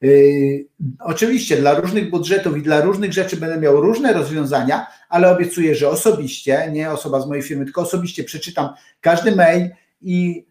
Yy, 0.00 0.64
oczywiście 1.00 1.56
dla 1.56 1.74
różnych 1.74 2.10
budżetów 2.10 2.56
i 2.56 2.62
dla 2.62 2.80
różnych 2.80 3.12
rzeczy 3.12 3.36
będę 3.36 3.60
miał 3.60 3.80
różne 3.80 4.12
rozwiązania, 4.12 4.86
ale 5.08 5.30
obiecuję, 5.30 5.74
że 5.74 5.88
osobiście, 5.88 6.68
nie 6.72 6.90
osoba 6.90 7.20
z 7.20 7.26
mojej 7.26 7.42
firmy, 7.42 7.64
tylko 7.64 7.82
osobiście 7.82 8.24
przeczytam 8.24 8.68
każdy 9.00 9.36
mail 9.36 9.70
i 10.02 10.44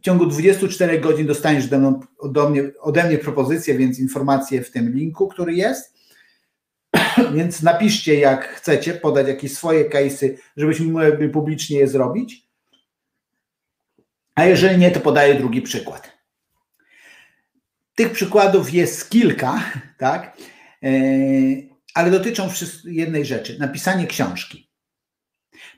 w 0.00 0.02
ciągu 0.02 0.26
24 0.26 1.00
godzin 1.00 1.26
dostaniesz 1.26 1.66
do, 1.66 2.00
do 2.24 2.50
mnie, 2.50 2.62
ode 2.80 3.04
mnie 3.04 3.18
propozycję, 3.18 3.78
więc 3.78 3.98
informacje 3.98 4.64
w 4.64 4.70
tym 4.70 4.92
linku, 4.92 5.28
który 5.28 5.54
jest. 5.54 5.94
Więc 7.34 7.62
napiszcie, 7.62 8.14
jak 8.14 8.48
chcecie, 8.48 8.94
podać 8.94 9.28
jakieś 9.28 9.54
swoje 9.54 9.90
case'y, 9.90 10.34
żebyśmy 10.56 10.86
mogli 10.86 11.28
publicznie 11.28 11.78
je 11.78 11.88
zrobić. 11.88 12.46
A 14.34 14.44
jeżeli 14.44 14.78
nie, 14.78 14.90
to 14.90 15.00
podaję 15.00 15.34
drugi 15.34 15.62
przykład. 15.62 16.12
Tych 17.94 18.12
przykładów 18.12 18.74
jest 18.74 19.10
kilka, 19.10 19.62
tak? 19.98 20.36
E, 20.82 20.90
ale 21.94 22.10
dotyczą 22.10 22.48
jednej 22.84 23.24
rzeczy: 23.24 23.58
napisanie 23.58 24.06
książki. 24.06 24.69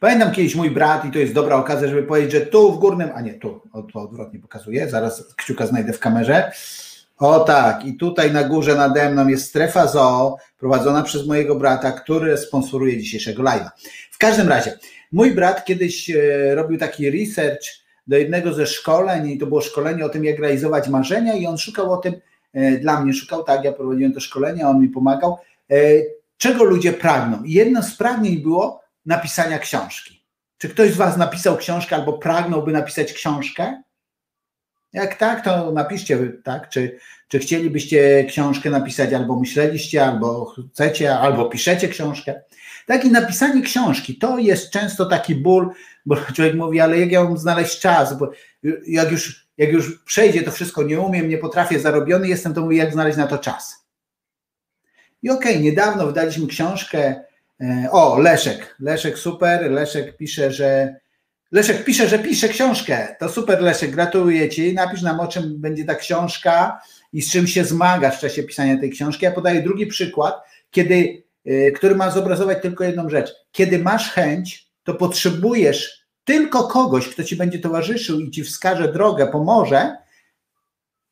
Pamiętam 0.02 0.32
kiedyś 0.32 0.54
mój 0.54 0.70
brat, 0.70 1.04
i 1.04 1.10
to 1.10 1.18
jest 1.18 1.32
dobra 1.32 1.56
okazja, 1.56 1.88
żeby 1.88 2.02
powiedzieć, 2.02 2.32
że 2.32 2.40
tu 2.40 2.72
w 2.72 2.78
górnym, 2.78 3.10
a 3.14 3.20
nie 3.20 3.34
tu, 3.34 3.60
to 3.92 4.00
odwrotnie 4.00 4.40
pokazuję, 4.40 4.88
zaraz 4.88 5.34
kciuka 5.36 5.66
znajdę 5.66 5.92
w 5.92 5.98
kamerze. 5.98 6.52
O 7.18 7.40
tak, 7.40 7.84
i 7.84 7.96
tutaj 7.96 8.32
na 8.32 8.44
górze 8.44 8.74
nade 8.74 9.10
mną 9.10 9.28
jest 9.28 9.48
strefa 9.48 9.86
zoo, 9.86 10.36
prowadzona 10.58 11.02
przez 11.02 11.26
mojego 11.26 11.54
brata, 11.54 11.92
który 11.92 12.36
sponsoruje 12.36 12.98
dzisiejszego 12.98 13.42
live'a. 13.42 13.70
W 14.10 14.18
każdym 14.18 14.48
razie, 14.48 14.78
mój 15.12 15.34
brat 15.34 15.64
kiedyś 15.64 16.10
e, 16.10 16.54
robił 16.54 16.78
taki 16.78 17.10
research 17.10 17.66
do 18.06 18.16
jednego 18.16 18.52
ze 18.52 18.66
szkoleń, 18.66 19.28
i 19.28 19.38
to 19.38 19.46
było 19.46 19.60
szkolenie 19.60 20.04
o 20.04 20.08
tym, 20.08 20.24
jak 20.24 20.38
realizować 20.38 20.88
marzenia, 20.88 21.34
i 21.34 21.46
on 21.46 21.58
szukał 21.58 21.92
o 21.92 21.96
tym, 21.96 22.14
e, 22.52 22.78
dla 22.78 23.00
mnie 23.00 23.14
szukał, 23.14 23.44
tak, 23.44 23.64
ja 23.64 23.72
prowadziłem 23.72 24.12
to 24.12 24.20
szkolenie, 24.20 24.68
on 24.68 24.80
mi 24.80 24.88
pomagał, 24.88 25.38
e, 25.70 25.76
czego 26.38 26.64
ludzie 26.64 26.92
pragną. 26.92 27.42
I 27.44 27.52
jedno 27.52 27.82
z 27.82 27.96
pragnień 27.96 28.38
było 28.38 28.81
napisania 29.06 29.58
książki. 29.58 30.22
Czy 30.58 30.68
ktoś 30.68 30.90
z 30.90 30.96
Was 30.96 31.16
napisał 31.16 31.56
książkę 31.56 31.96
albo 31.96 32.12
pragnąłby 32.12 32.72
napisać 32.72 33.12
książkę? 33.12 33.82
Jak 34.92 35.14
tak, 35.14 35.44
to 35.44 35.72
napiszcie, 35.72 36.32
tak? 36.44 36.68
Czy, 36.68 36.98
czy 37.28 37.38
chcielibyście 37.38 38.24
książkę 38.24 38.70
napisać, 38.70 39.12
albo 39.12 39.40
myśleliście, 39.40 40.06
albo 40.06 40.54
chcecie, 40.72 41.18
albo 41.18 41.44
piszecie 41.44 41.88
książkę. 41.88 42.42
Tak 42.86 43.04
i 43.04 43.10
napisanie 43.10 43.62
książki 43.62 44.18
to 44.18 44.38
jest 44.38 44.70
często 44.70 45.06
taki 45.06 45.34
ból, 45.34 45.70
bo 46.06 46.16
człowiek 46.16 46.54
mówi, 46.54 46.80
ale 46.80 47.00
jak 47.00 47.12
ja 47.12 47.24
mam 47.24 47.38
znaleźć 47.38 47.80
czas, 47.80 48.18
bo 48.18 48.30
jak 48.86 49.12
już, 49.12 49.46
jak 49.58 49.72
już 49.72 50.04
przejdzie 50.04 50.42
to 50.42 50.50
wszystko, 50.50 50.82
nie 50.82 51.00
umiem, 51.00 51.28
nie 51.28 51.38
potrafię, 51.38 51.80
zarobiony 51.80 52.28
jestem, 52.28 52.54
to 52.54 52.60
mówię, 52.60 52.76
jak 52.76 52.92
znaleźć 52.92 53.18
na 53.18 53.26
to 53.26 53.38
czas. 53.38 53.86
I 55.22 55.30
okej, 55.30 55.52
okay, 55.52 55.62
niedawno 55.62 56.06
wydaliśmy 56.06 56.46
książkę 56.46 57.24
o, 57.90 58.18
Leszek. 58.18 58.76
Leszek 58.80 59.18
super. 59.18 59.70
Leszek 59.70 60.16
pisze, 60.16 60.52
że. 60.52 60.96
Leszek 61.52 61.84
pisze, 61.84 62.08
że 62.08 62.18
pisze 62.18 62.48
książkę. 62.48 63.16
To 63.20 63.28
super, 63.28 63.62
Leszek, 63.62 63.90
gratuluję 63.90 64.48
Ci. 64.48 64.74
Napisz 64.74 65.02
nam, 65.02 65.20
o 65.20 65.26
czym 65.26 65.60
będzie 65.60 65.84
ta 65.84 65.94
książka 65.94 66.80
i 67.12 67.22
z 67.22 67.32
czym 67.32 67.46
się 67.46 67.64
zmagasz 67.64 68.16
w 68.16 68.20
czasie 68.20 68.42
pisania 68.42 68.78
tej 68.78 68.90
książki. 68.90 69.24
Ja 69.24 69.30
podaję 69.30 69.62
drugi 69.62 69.86
przykład, 69.86 70.34
kiedy, 70.70 71.22
e, 71.46 71.70
który 71.70 71.94
ma 71.94 72.10
zobrazować 72.10 72.62
tylko 72.62 72.84
jedną 72.84 73.08
rzecz. 73.08 73.32
Kiedy 73.52 73.78
masz 73.78 74.10
chęć, 74.10 74.66
to 74.84 74.94
potrzebujesz 74.94 76.06
tylko 76.24 76.64
kogoś, 76.68 77.08
kto 77.08 77.24
Ci 77.24 77.36
będzie 77.36 77.58
towarzyszył 77.58 78.20
i 78.20 78.30
Ci 78.30 78.44
wskaże 78.44 78.92
drogę, 78.92 79.26
pomoże, 79.26 79.96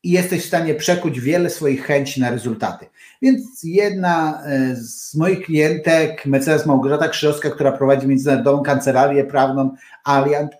i 0.03 0.11
jesteś 0.11 0.43
w 0.43 0.47
stanie 0.47 0.75
przekuć 0.75 1.19
wiele 1.19 1.49
swoich 1.49 1.85
chęci 1.85 2.21
na 2.21 2.29
rezultaty. 2.29 2.85
Więc 3.21 3.63
jedna 3.63 4.43
e, 4.45 4.75
z 4.75 5.15
moich 5.15 5.45
klientek, 5.45 6.25
mecenas 6.25 6.65
Małgorzata 6.65 7.07
Krzyżowska, 7.07 7.49
która 7.49 7.71
prowadzi 7.71 8.07
międzynarodową 8.07 8.63
kancelarię 8.63 9.23
prawną 9.23 9.75
Alliant, 10.03 10.51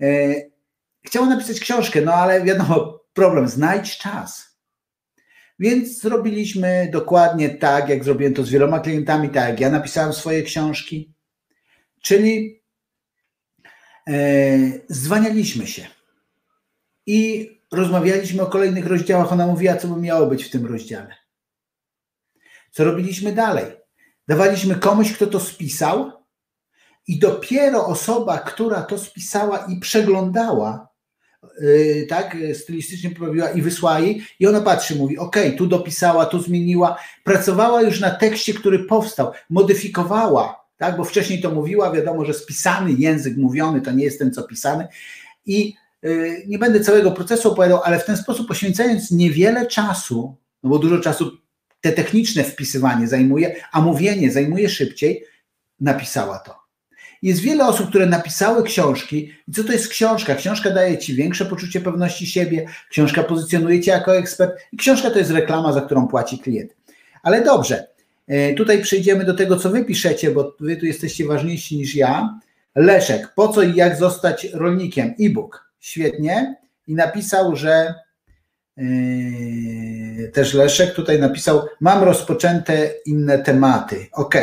e, 0.00 0.34
chciała 1.06 1.26
napisać 1.26 1.60
książkę, 1.60 2.00
no 2.00 2.14
ale 2.14 2.44
wiadomo, 2.44 3.00
problem, 3.14 3.48
znajdź 3.48 3.98
czas. 3.98 4.54
Więc 5.58 6.00
zrobiliśmy 6.00 6.88
dokładnie 6.92 7.50
tak, 7.50 7.88
jak 7.88 8.04
zrobiłem 8.04 8.34
to 8.34 8.44
z 8.44 8.50
wieloma 8.50 8.80
klientami, 8.80 9.28
tak 9.28 9.48
jak 9.48 9.60
ja 9.60 9.70
napisałem 9.70 10.12
swoje 10.12 10.42
książki, 10.42 11.12
czyli 12.00 12.62
e, 14.08 14.12
zwanialiśmy 14.88 15.66
się 15.66 15.86
i 17.06 17.50
rozmawialiśmy 17.74 18.42
o 18.42 18.46
kolejnych 18.46 18.86
rozdziałach. 18.86 19.32
Ona 19.32 19.46
mówiła, 19.46 19.76
co 19.76 19.88
by 19.88 20.00
miało 20.00 20.26
być 20.26 20.44
w 20.44 20.50
tym 20.50 20.66
rozdziale. 20.66 21.14
Co 22.70 22.84
robiliśmy 22.84 23.32
dalej? 23.32 23.64
Dawaliśmy 24.28 24.74
komuś, 24.74 25.12
kto 25.12 25.26
to 25.26 25.40
spisał, 25.40 26.24
i 27.06 27.18
dopiero 27.18 27.86
osoba, 27.86 28.38
która 28.38 28.82
to 28.82 28.98
spisała 28.98 29.58
i 29.58 29.80
przeglądała, 29.80 30.88
yy, 31.60 32.06
tak, 32.08 32.36
stylistycznie 32.54 33.10
poprawiła 33.10 33.50
i 33.50 33.62
wysłała 33.62 34.00
jej, 34.00 34.26
i 34.40 34.46
ona 34.46 34.60
patrzy, 34.60 34.96
mówi: 34.96 35.18
OK, 35.18 35.36
tu 35.58 35.66
dopisała, 35.66 36.26
tu 36.26 36.42
zmieniła, 36.42 36.98
pracowała 37.24 37.82
już 37.82 38.00
na 38.00 38.10
tekście, 38.10 38.54
który 38.54 38.78
powstał, 38.78 39.32
modyfikowała, 39.50 40.64
tak, 40.76 40.96
bo 40.96 41.04
wcześniej 41.04 41.40
to 41.40 41.50
mówiła, 41.50 41.92
wiadomo, 41.92 42.24
że 42.24 42.34
spisany 42.34 42.92
język 42.92 43.36
mówiony 43.36 43.80
to 43.80 43.92
nie 43.92 44.04
jest 44.04 44.18
ten, 44.18 44.32
co 44.32 44.42
pisany. 44.42 44.88
I 45.46 45.74
nie 46.46 46.58
będę 46.58 46.80
całego 46.80 47.12
procesu 47.12 47.52
opowiadał, 47.52 47.80
ale 47.84 47.98
w 47.98 48.04
ten 48.04 48.16
sposób 48.16 48.48
poświęcając 48.48 49.10
niewiele 49.10 49.66
czasu, 49.66 50.36
no 50.62 50.70
bo 50.70 50.78
dużo 50.78 50.98
czasu 50.98 51.30
te 51.80 51.92
techniczne 51.92 52.44
wpisywanie 52.44 53.08
zajmuje, 53.08 53.56
a 53.72 53.80
mówienie 53.80 54.32
zajmuje 54.32 54.68
szybciej, 54.68 55.24
napisała 55.80 56.38
to. 56.38 56.64
Jest 57.22 57.40
wiele 57.40 57.66
osób, 57.66 57.88
które 57.88 58.06
napisały 58.06 58.62
książki. 58.62 59.32
I 59.48 59.52
co 59.52 59.64
to 59.64 59.72
jest 59.72 59.88
książka? 59.88 60.34
Książka 60.34 60.70
daje 60.70 60.98
ci 60.98 61.14
większe 61.14 61.46
poczucie 61.46 61.80
pewności 61.80 62.26
siebie, 62.26 62.66
książka 62.90 63.22
pozycjonuje 63.22 63.80
cię 63.80 63.90
jako 63.90 64.16
ekspert 64.16 64.52
i 64.72 64.76
książka 64.76 65.10
to 65.10 65.18
jest 65.18 65.30
reklama, 65.30 65.72
za 65.72 65.80
którą 65.80 66.08
płaci 66.08 66.38
klient. 66.38 66.76
Ale 67.22 67.44
dobrze, 67.44 67.86
e, 68.28 68.54
tutaj 68.54 68.82
przejdziemy 68.82 69.24
do 69.24 69.34
tego, 69.34 69.56
co 69.56 69.70
wy 69.70 69.84
piszecie, 69.84 70.30
bo 70.30 70.56
wy 70.60 70.76
tu 70.76 70.86
jesteście 70.86 71.26
ważniejsi 71.26 71.76
niż 71.76 71.94
ja. 71.94 72.38
Leszek, 72.74 73.32
po 73.34 73.48
co 73.48 73.62
i 73.62 73.74
jak 73.74 73.96
zostać 73.96 74.46
rolnikiem? 74.52 75.14
E-book. 75.20 75.70
Świetnie. 75.84 76.56
I 76.86 76.94
napisał, 76.94 77.56
że 77.56 77.94
Yy, 78.76 80.28
też 80.28 80.54
Leszek 80.54 80.94
tutaj 80.94 81.20
napisał, 81.20 81.62
mam 81.80 82.04
rozpoczęte 82.04 82.90
inne 83.06 83.38
tematy. 83.38 84.06
Ok. 84.12 84.34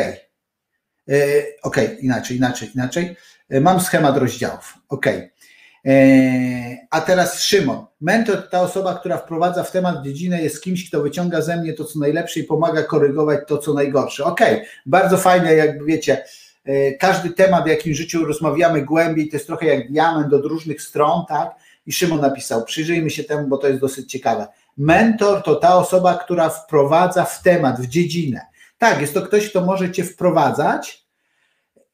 Yy, 1.06 1.16
ok, 1.62 1.76
inaczej, 2.00 2.36
inaczej, 2.36 2.70
inaczej. 2.74 3.16
Yy, 3.50 3.60
mam 3.60 3.80
schemat 3.80 4.16
rozdziałów. 4.16 4.74
Ok. 4.88 5.06
A 6.90 7.00
teraz 7.00 7.40
Szymon. 7.40 7.86
Mentor 8.00 8.36
to 8.36 8.48
ta 8.48 8.60
osoba, 8.60 8.98
która 8.98 9.18
wprowadza 9.18 9.64
w 9.64 9.70
temat 9.70 10.04
dziedzinę, 10.04 10.42
jest 10.42 10.62
kimś, 10.62 10.88
kto 10.88 11.02
wyciąga 11.02 11.42
ze 11.42 11.56
mnie 11.56 11.72
to, 11.72 11.84
co 11.84 11.98
najlepsze 11.98 12.40
i 12.40 12.44
pomaga 12.44 12.82
korygować 12.82 13.40
to, 13.46 13.58
co 13.58 13.74
najgorsze. 13.74 14.24
Ok, 14.24 14.40
bardzo 14.86 15.18
fajne, 15.18 15.54
jakby 15.54 15.84
wiecie, 15.84 16.24
każdy 17.00 17.30
temat, 17.30 17.64
w 17.64 17.68
jakim 17.68 17.94
życiu 17.94 18.24
rozmawiamy 18.24 18.82
głębiej, 18.82 19.28
to 19.28 19.36
jest 19.36 19.46
trochę 19.46 19.66
jak 19.66 19.88
diament 19.88 20.32
od 20.32 20.44
różnych 20.44 20.82
stron, 20.82 21.24
tak? 21.28 21.50
I 21.86 21.92
Szymon 21.92 22.20
napisał, 22.20 22.64
przyjrzyjmy 22.64 23.10
się 23.10 23.24
temu, 23.24 23.48
bo 23.48 23.58
to 23.58 23.68
jest 23.68 23.80
dosyć 23.80 24.10
ciekawe. 24.10 24.46
Mentor 24.76 25.42
to 25.42 25.54
ta 25.54 25.76
osoba, 25.76 26.18
która 26.24 26.48
wprowadza 26.48 27.24
w 27.24 27.42
temat, 27.42 27.80
w 27.80 27.86
dziedzinę. 27.86 28.40
Tak, 28.78 29.00
jest 29.00 29.14
to 29.14 29.22
ktoś, 29.22 29.50
kto 29.50 29.64
może 29.64 29.92
cię 29.92 30.04
wprowadzać 30.04 31.04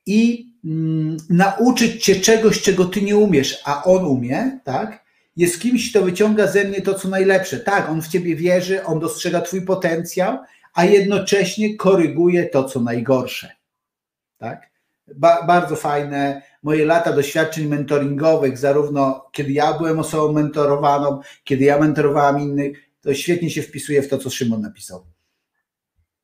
i 0.07 0.53
mm, 0.65 1.17
nauczyć 1.31 2.05
cię 2.05 2.21
czegoś, 2.21 2.63
czego 2.63 2.85
ty 2.85 3.03
nie 3.03 3.17
umiesz, 3.17 3.63
a 3.65 3.85
on 3.85 4.07
umie, 4.07 4.61
tak? 4.65 5.05
Jest 5.37 5.61
kimś, 5.61 5.91
kto 5.91 6.03
wyciąga 6.03 6.47
ze 6.47 6.65
mnie 6.65 6.83
to, 6.83 6.95
co 6.95 7.09
najlepsze. 7.09 7.61
Tak, 7.61 7.91
on 7.91 8.03
w 8.03 8.09
ciebie 8.09 8.37
wierzy, 8.37 8.85
on 8.85 9.01
dostrzega 9.01 9.41
twój 9.41 9.63
potencjał, 9.63 10.39
a 10.75 10.85
jednocześnie 10.85 11.77
koryguje 11.77 12.47
to, 12.47 12.65
co 12.65 12.81
najgorsze. 12.81 13.58
Tak? 14.39 14.71
Ba 15.15 15.47
bardzo 15.47 15.77
fajne 15.77 16.43
moje 16.63 16.87
lata 16.87 17.13
doświadczeń 17.13 17.67
mentoringowych, 17.67 18.59
zarówno 18.59 19.29
kiedy 19.33 19.53
ja 19.53 19.79
byłem 19.79 19.99
osobą 19.99 20.33
mentorowaną, 20.33 21.21
kiedy 21.45 21.65
ja 21.65 21.79
mentorowałam 21.79 22.41
innych, 22.41 22.79
to 23.01 23.15
świetnie 23.15 23.51
się 23.51 23.63
wpisuje 23.63 24.03
w 24.03 24.09
to, 24.09 24.19
co 24.19 24.31
Szymon 24.31 24.61
napisał. 24.61 25.07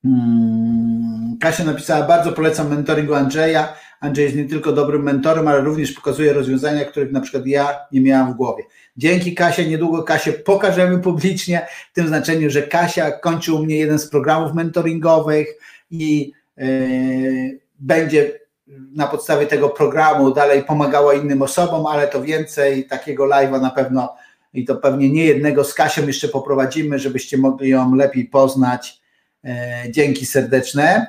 Hmm, 0.02 1.38
Kasia 1.40 1.64
napisała, 1.64 2.06
bardzo 2.06 2.33
polecam 2.33 2.71
mentoringu 2.71 3.14
Andrzeja. 3.14 3.75
Andrzej 4.00 4.25
jest 4.25 4.37
nie 4.37 4.44
tylko 4.44 4.73
dobrym 4.73 5.02
mentorem, 5.02 5.49
ale 5.49 5.61
również 5.61 5.92
pokazuje 5.92 6.33
rozwiązania, 6.33 6.85
których 6.85 7.12
na 7.12 7.20
przykład 7.20 7.46
ja 7.46 7.79
nie 7.92 8.00
miałam 8.00 8.33
w 8.33 8.37
głowie. 8.37 8.64
Dzięki 8.96 9.35
Kasia, 9.35 9.62
niedługo 9.62 10.03
Kasię 10.03 10.33
pokażemy 10.33 10.98
publicznie, 10.98 11.66
w 11.90 11.94
tym 11.94 12.09
znaczeniu, 12.09 12.50
że 12.50 12.62
Kasia 12.62 13.11
kończy 13.11 13.55
u 13.55 13.64
mnie 13.64 13.77
jeden 13.77 13.98
z 13.98 14.09
programów 14.09 14.55
mentoringowych 14.55 15.48
i 15.90 16.33
yy, 16.57 17.63
będzie 17.85 18.40
na 18.70 19.07
podstawie 19.07 19.47
tego 19.47 19.68
programu 19.68 20.35
dalej 20.35 20.64
pomagała 20.64 21.14
innym 21.14 21.42
osobom, 21.42 21.87
ale 21.87 22.09
to 22.09 22.23
więcej 22.23 22.87
takiego 22.87 23.25
live'a 23.25 23.61
na 23.61 23.70
pewno 23.70 24.16
i 24.55 24.64
to 24.64 24.77
pewnie 24.77 25.11
nie 25.11 25.25
jednego 25.25 25.64
z 25.64 25.75
Kasią 25.75 26.07
jeszcze 26.07 26.29
poprowadzimy, 26.29 26.99
żebyście 26.99 27.38
mogli 27.38 27.68
ją 27.68 27.94
lepiej 27.94 28.25
poznać. 28.25 29.01
E, 29.44 29.83
dzięki 29.90 30.27
serdeczne. 30.27 31.07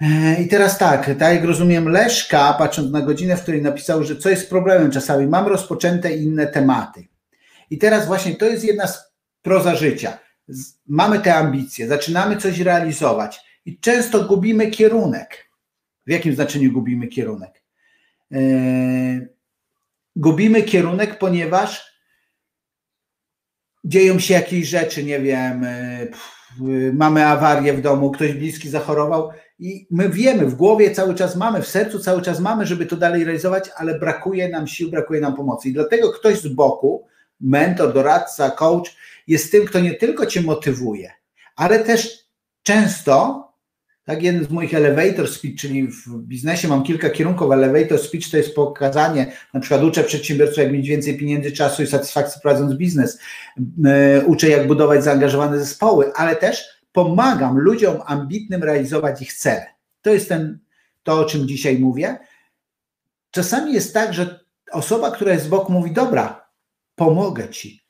E, 0.00 0.42
I 0.42 0.48
teraz 0.48 0.78
tak, 0.78 1.06
tak 1.18 1.34
jak 1.34 1.44
rozumiem, 1.44 1.88
Leszka, 1.88 2.54
patrząc 2.58 2.92
na 2.92 3.00
godzinę, 3.00 3.36
w 3.36 3.42
której 3.42 3.62
napisał, 3.62 4.04
że 4.04 4.16
co 4.16 4.28
jest 4.28 4.50
problemem 4.50 4.90
czasami, 4.90 5.26
mam 5.26 5.46
rozpoczęte 5.46 6.16
inne 6.16 6.46
tematy. 6.46 7.08
I 7.70 7.78
teraz 7.78 8.06
właśnie 8.06 8.36
to 8.36 8.46
jest 8.46 8.64
jedna 8.64 8.86
z 8.86 9.12
proza 9.42 9.74
życia. 9.76 10.18
Mamy 10.86 11.20
te 11.20 11.34
ambicje, 11.34 11.88
zaczynamy 11.88 12.36
coś 12.36 12.60
realizować 12.60 13.40
i 13.64 13.80
często 13.80 14.24
gubimy 14.24 14.70
kierunek. 14.70 15.45
W 16.06 16.10
jakim 16.10 16.34
znaczeniu 16.34 16.72
gubimy 16.72 17.06
kierunek? 17.06 17.62
E, 18.32 18.38
gubimy 20.16 20.62
kierunek, 20.62 21.18
ponieważ 21.18 21.96
dzieją 23.84 24.18
się 24.18 24.34
jakieś 24.34 24.68
rzeczy, 24.68 25.04
nie 25.04 25.20
wiem, 25.20 25.64
e, 25.64 26.06
mamy 26.92 27.26
awarię 27.26 27.72
w 27.72 27.80
domu, 27.80 28.10
ktoś 28.10 28.32
bliski 28.32 28.68
zachorował 28.68 29.30
i 29.58 29.86
my 29.90 30.08
wiemy, 30.08 30.46
w 30.46 30.54
głowie 30.54 30.90
cały 30.90 31.14
czas 31.14 31.36
mamy, 31.36 31.62
w 31.62 31.68
sercu 31.68 31.98
cały 31.98 32.22
czas 32.22 32.40
mamy, 32.40 32.66
żeby 32.66 32.86
to 32.86 32.96
dalej 32.96 33.24
realizować, 33.24 33.70
ale 33.76 33.98
brakuje 33.98 34.48
nam 34.48 34.66
sił, 34.66 34.90
brakuje 34.90 35.20
nam 35.20 35.36
pomocy. 35.36 35.68
I 35.68 35.72
dlatego 35.72 36.12
ktoś 36.12 36.40
z 36.40 36.48
boku, 36.48 37.06
mentor, 37.40 37.92
doradca, 37.92 38.50
coach, 38.50 38.96
jest 39.26 39.52
tym, 39.52 39.66
kto 39.66 39.80
nie 39.80 39.94
tylko 39.94 40.26
cię 40.26 40.42
motywuje, 40.42 41.12
ale 41.56 41.78
też 41.78 42.28
często 42.62 43.45
tak, 44.06 44.22
jeden 44.22 44.44
z 44.44 44.50
moich 44.50 44.74
elevator 44.74 45.28
speech, 45.28 45.56
czyli 45.56 45.88
w 45.88 46.18
biznesie 46.18 46.68
mam 46.68 46.82
kilka 46.82 47.10
kierunków. 47.10 47.52
Elevator 47.52 47.98
speech 47.98 48.30
to 48.30 48.36
jest 48.36 48.54
pokazanie, 48.54 49.32
na 49.54 49.60
przykład 49.60 49.82
uczę 49.82 50.04
przedsiębiorców, 50.04 50.58
jak 50.58 50.72
mieć 50.72 50.88
więcej 50.88 51.18
pieniędzy, 51.18 51.52
czasu 51.52 51.82
i 51.82 51.86
satysfakcji 51.86 52.40
prowadząc 52.40 52.74
biznes. 52.74 53.18
E, 53.84 54.24
uczę, 54.24 54.48
jak 54.48 54.66
budować 54.66 55.04
zaangażowane 55.04 55.58
zespoły, 55.58 56.12
ale 56.14 56.36
też 56.36 56.64
pomagam 56.92 57.58
ludziom 57.58 57.96
ambitnym 58.06 58.62
realizować 58.62 59.22
ich 59.22 59.32
cele. 59.32 59.66
To 60.02 60.10
jest 60.10 60.28
ten, 60.28 60.58
to, 61.02 61.20
o 61.20 61.24
czym 61.24 61.48
dzisiaj 61.48 61.78
mówię. 61.78 62.18
Czasami 63.30 63.74
jest 63.74 63.94
tak, 63.94 64.14
że 64.14 64.40
osoba, 64.72 65.10
która 65.10 65.32
jest 65.32 65.44
z 65.44 65.48
boku, 65.48 65.72
mówi: 65.72 65.92
Dobra, 65.92 66.48
pomogę 66.94 67.48
ci, 67.48 67.85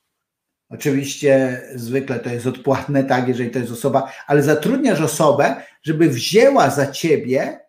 Oczywiście 0.68 1.62
zwykle 1.74 2.20
to 2.20 2.30
jest 2.30 2.46
odpłatne, 2.46 3.04
tak, 3.04 3.28
jeżeli 3.28 3.50
to 3.50 3.58
jest 3.58 3.72
osoba, 3.72 4.12
ale 4.26 4.42
zatrudniasz 4.42 5.00
osobę, 5.00 5.56
żeby 5.82 6.08
wzięła 6.08 6.70
za 6.70 6.86
ciebie 6.86 7.60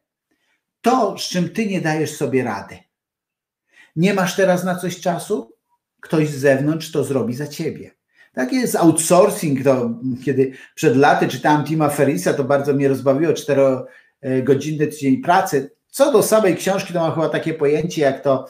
to, 0.81 1.17
z 1.17 1.21
czym 1.21 1.49
ty 1.49 1.65
nie 1.65 1.81
dajesz 1.81 2.15
sobie 2.15 2.43
rady. 2.43 2.77
Nie 3.95 4.13
masz 4.13 4.35
teraz 4.35 4.63
na 4.63 4.75
coś 4.75 4.99
czasu? 4.99 5.53
Ktoś 5.99 6.29
z 6.29 6.39
zewnątrz 6.39 6.91
to 6.91 7.03
zrobi 7.03 7.33
za 7.33 7.47
ciebie. 7.47 7.91
Tak 8.33 8.53
jest 8.53 8.75
outsourcing, 8.75 9.63
to 9.63 9.89
kiedy 10.25 10.51
przed 10.75 10.97
laty 10.97 11.27
czytałem 11.27 11.63
Tima 11.63 11.89
Ferisa, 11.89 12.33
to 12.33 12.43
bardzo 12.43 12.73
mnie 12.73 12.87
rozbawiło, 12.87 13.33
czterogodzinny 13.33 14.87
tydzień 14.87 15.21
pracy. 15.21 15.71
Co 15.89 16.11
do 16.11 16.23
samej 16.23 16.55
książki, 16.55 16.93
to 16.93 16.99
ma 16.99 17.11
chyba 17.11 17.29
takie 17.29 17.53
pojęcie, 17.53 18.01
jak 18.01 18.23
to 18.23 18.47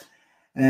e, 0.56 0.64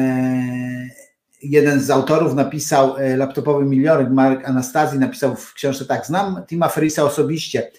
jeden 1.43 1.79
z 1.79 1.89
autorów 1.89 2.35
napisał, 2.35 2.97
e, 2.97 3.17
laptopowy 3.17 3.65
milioner, 3.65 4.11
Mark 4.11 4.45
Anastazji 4.45 4.99
napisał 4.99 5.35
w 5.35 5.53
książce 5.53 5.85
tak, 5.85 6.05
znam 6.05 6.43
Tima 6.47 6.69
Ferrisa 6.69 7.03
osobiście 7.03 7.71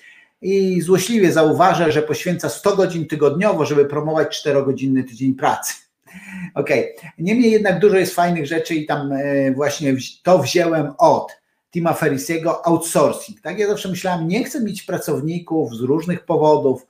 i 0.42 0.80
złośliwie 0.80 1.32
zauważę, 1.32 1.92
że 1.92 2.02
poświęca 2.02 2.48
100 2.48 2.76
godzin 2.76 3.06
tygodniowo, 3.06 3.64
żeby 3.64 3.84
promować 3.84 4.42
4-godzinny 4.44 5.04
tydzień 5.04 5.34
pracy. 5.34 5.74
Okej, 6.54 6.94
okay. 6.96 7.10
niemniej 7.18 7.52
jednak 7.52 7.78
dużo 7.78 7.96
jest 7.96 8.14
fajnych 8.14 8.46
rzeczy 8.46 8.74
i 8.74 8.86
tam 8.86 9.12
e, 9.12 9.52
właśnie 9.52 9.94
to 10.22 10.38
wziąłem 10.38 10.92
od 10.98 11.32
Tima 11.72 11.94
Ferrisiego, 11.94 12.66
outsourcing. 12.66 13.40
Tak, 13.40 13.58
ja 13.58 13.68
zawsze 13.68 13.88
myślałem, 13.88 14.28
nie 14.28 14.44
chcę 14.44 14.64
mieć 14.64 14.82
pracowników 14.82 15.76
z 15.76 15.80
różnych 15.80 16.24
powodów, 16.24 16.86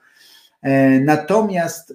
e, 0.63 1.01
natomiast 1.01 1.95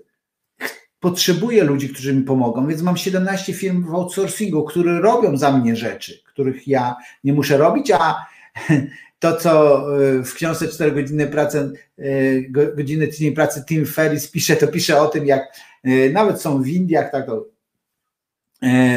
potrzebuję 1.03 1.63
ludzi, 1.63 1.89
którzy 1.89 2.13
mi 2.13 2.23
pomogą, 2.23 2.67
więc 2.67 2.81
mam 2.81 2.97
17 2.97 3.53
firm 3.53 3.85
w 3.85 3.95
outsourcingu, 3.95 4.63
które 4.63 5.01
robią 5.01 5.37
za 5.37 5.57
mnie 5.57 5.75
rzeczy, 5.75 6.23
których 6.25 6.67
ja 6.67 6.95
nie 7.23 7.33
muszę 7.33 7.57
robić, 7.57 7.91
a 7.91 8.25
to, 9.19 9.37
co 9.37 9.83
e, 10.19 10.23
w 10.23 10.33
książce 10.33 10.67
4 10.67 10.91
godziny 10.91 11.27
pracy, 11.27 11.71
e, 11.97 12.41
godziny 12.75 13.07
tydzień 13.07 13.33
pracy 13.33 13.63
Tim 13.67 13.85
Ferris 13.85 14.31
pisze, 14.31 14.55
to 14.55 14.67
pisze 14.67 15.01
o 15.01 15.07
tym, 15.07 15.25
jak 15.25 15.41
e, 15.83 16.09
nawet 16.09 16.41
są 16.41 16.61
w 16.61 16.67
Indiach, 16.67 17.11
tak 17.11 17.25
to 17.25 17.45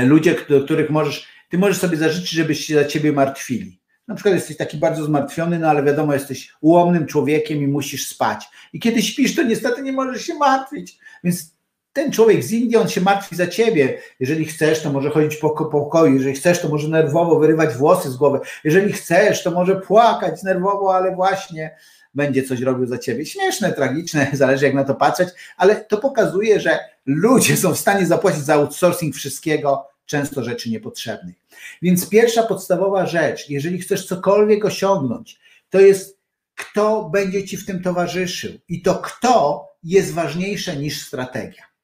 ludzie, 0.07 0.37
do 0.49 0.65
których 0.65 0.91
możesz 0.91 1.27
Ty 1.49 1.59
możesz 1.59 1.79
sobie 1.79 1.97
zażyczyć, 1.97 2.31
żebyś 2.31 2.65
się 2.65 2.75
za 2.75 2.85
ciebie 2.85 3.13
martwili. 3.13 3.81
Na 4.09 4.15
przykład 4.15 4.35
jesteś 4.35 4.57
taki 4.57 4.77
bardzo 4.77 5.05
zmartwiony, 5.05 5.59
no 5.59 5.69
ale 5.69 5.83
wiadomo, 5.83 6.15
jesteś 6.15 6.53
ułomnym 6.61 7.07
człowiekiem 7.07 7.63
i 7.63 7.67
musisz 7.67 8.09
spać. 8.09 8.45
I 8.73 8.81
kiedy 8.81 9.03
śpisz, 9.03 9.35
to 9.35 9.43
niestety 9.43 9.83
nie 9.83 9.93
możesz 9.93 10.23
się 10.23 10.35
martwić. 10.35 10.99
Więc 11.25 11.56
ten 11.97 12.13
człowiek 12.13 12.45
z 12.45 12.53
Indii, 12.53 12.77
on 12.77 12.89
się 12.89 13.01
martwi 13.01 13.37
za 13.37 13.47
ciebie. 13.47 13.99
Jeżeli 14.21 14.45
chcesz, 14.45 14.83
to 14.83 14.93
może 14.93 15.11
chodzić 15.11 15.37
po 15.37 15.51
pokoju. 15.51 16.15
Jeżeli 16.15 16.35
chcesz, 16.35 16.61
to 16.61 16.69
może 16.69 16.89
nerwowo 16.89 17.39
wyrywać 17.39 17.75
włosy 17.75 18.11
z 18.11 18.17
głowy. 18.17 18.41
Jeżeli 18.65 18.93
chcesz, 18.93 19.43
to 19.43 19.51
może 19.51 19.81
płakać 19.81 20.43
nerwowo, 20.43 20.95
ale 20.95 21.15
właśnie 21.15 21.77
będzie 22.15 22.43
coś 22.43 22.61
robił 22.61 22.87
za 22.87 22.99
ciebie. 22.99 23.27
Śmieszne, 23.27 23.73
tragiczne, 23.73 24.27
zależy 24.33 24.65
jak 24.65 24.75
na 24.75 24.85
to 24.85 24.95
patrzeć, 24.95 25.29
ale 25.57 25.77
to 25.77 25.99
pokazuje, 25.99 26.61
że 26.61 26.79
ludzie 27.07 27.57
są 27.57 27.75
w 27.75 27.79
stanie 27.79 28.07
zapłacić 28.07 28.43
za 28.43 28.55
outsourcing 28.55 29.15
wszystkiego, 29.15 29.89
często 30.07 30.45
rzeczy 30.45 30.71
niepotrzebnych. 30.71 31.37
Więc 31.83 32.09
pierwsza 32.09 32.43
podstawowa 32.43 33.07
rzecz, 33.07 33.51
jeżeli 33.51 33.79
chcesz 33.79 34.07
cokolwiek 34.07 34.65
osiągnąć, 34.65 35.41
to 35.71 35.81
jest 35.81 36.19
kto 36.55 37.11
będzie 37.13 37.45
ci 37.45 37.57
w 37.57 37.67
tym 37.67 37.83
towarzyszył 37.83 38.53
i 38.69 38.83
to 38.83 38.95
kto 38.95 39.67
jest 39.83 40.13
ważniejsze 40.13 40.77
niż 40.77 41.07
strategia. 41.07 41.76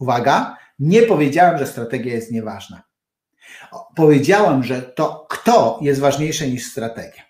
Uwaga, 0.00 0.56
nie 0.78 1.02
powiedziałem, 1.02 1.58
że 1.58 1.66
strategia 1.66 2.14
jest 2.14 2.32
nieważna. 2.32 2.82
Powiedziałem, 3.96 4.64
że 4.64 4.82
to 4.82 5.26
kto 5.28 5.78
jest 5.82 6.00
ważniejsze 6.00 6.48
niż 6.48 6.66
strategia. 6.66 7.22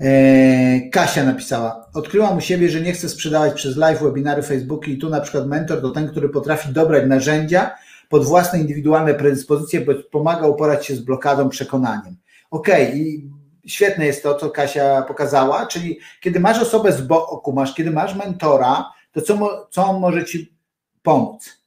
E, 0.00 0.80
Kasia 0.90 1.24
napisała, 1.24 1.90
odkryłam 1.94 2.38
u 2.38 2.40
siebie, 2.40 2.68
że 2.68 2.80
nie 2.80 2.92
chcę 2.92 3.08
sprzedawać 3.08 3.54
przez 3.54 3.76
live, 3.76 4.02
webinary, 4.02 4.42
Facebooki 4.42 4.92
i 4.92 4.98
tu 4.98 5.10
na 5.10 5.20
przykład 5.20 5.46
mentor 5.46 5.80
to 5.80 5.90
ten, 5.90 6.08
który 6.08 6.28
potrafi 6.28 6.72
dobrać 6.72 7.08
narzędzia 7.08 7.74
pod 8.08 8.24
własne 8.24 8.60
indywidualne 8.60 9.14
predyspozycje, 9.14 9.80
bo 9.80 9.92
pomaga 10.10 10.46
uporać 10.46 10.86
się 10.86 10.94
z 10.94 11.00
blokadą, 11.00 11.48
przekonaniem. 11.48 12.16
Okej, 12.50 12.86
okay, 12.86 12.98
i 12.98 13.30
świetne 13.66 14.06
jest 14.06 14.22
to, 14.22 14.34
co 14.34 14.50
Kasia 14.50 15.02
pokazała, 15.02 15.66
czyli 15.66 15.98
kiedy 16.20 16.40
masz 16.40 16.62
osobę 16.62 16.92
z 16.92 17.02
boku, 17.02 17.52
masz, 17.52 17.74
kiedy 17.74 17.90
masz 17.90 18.14
mentora, 18.14 18.92
to 19.12 19.22
co, 19.22 19.68
co 19.70 19.86
on 19.86 20.00
może 20.00 20.24
ci 20.24 20.52
pomóc? 21.02 21.58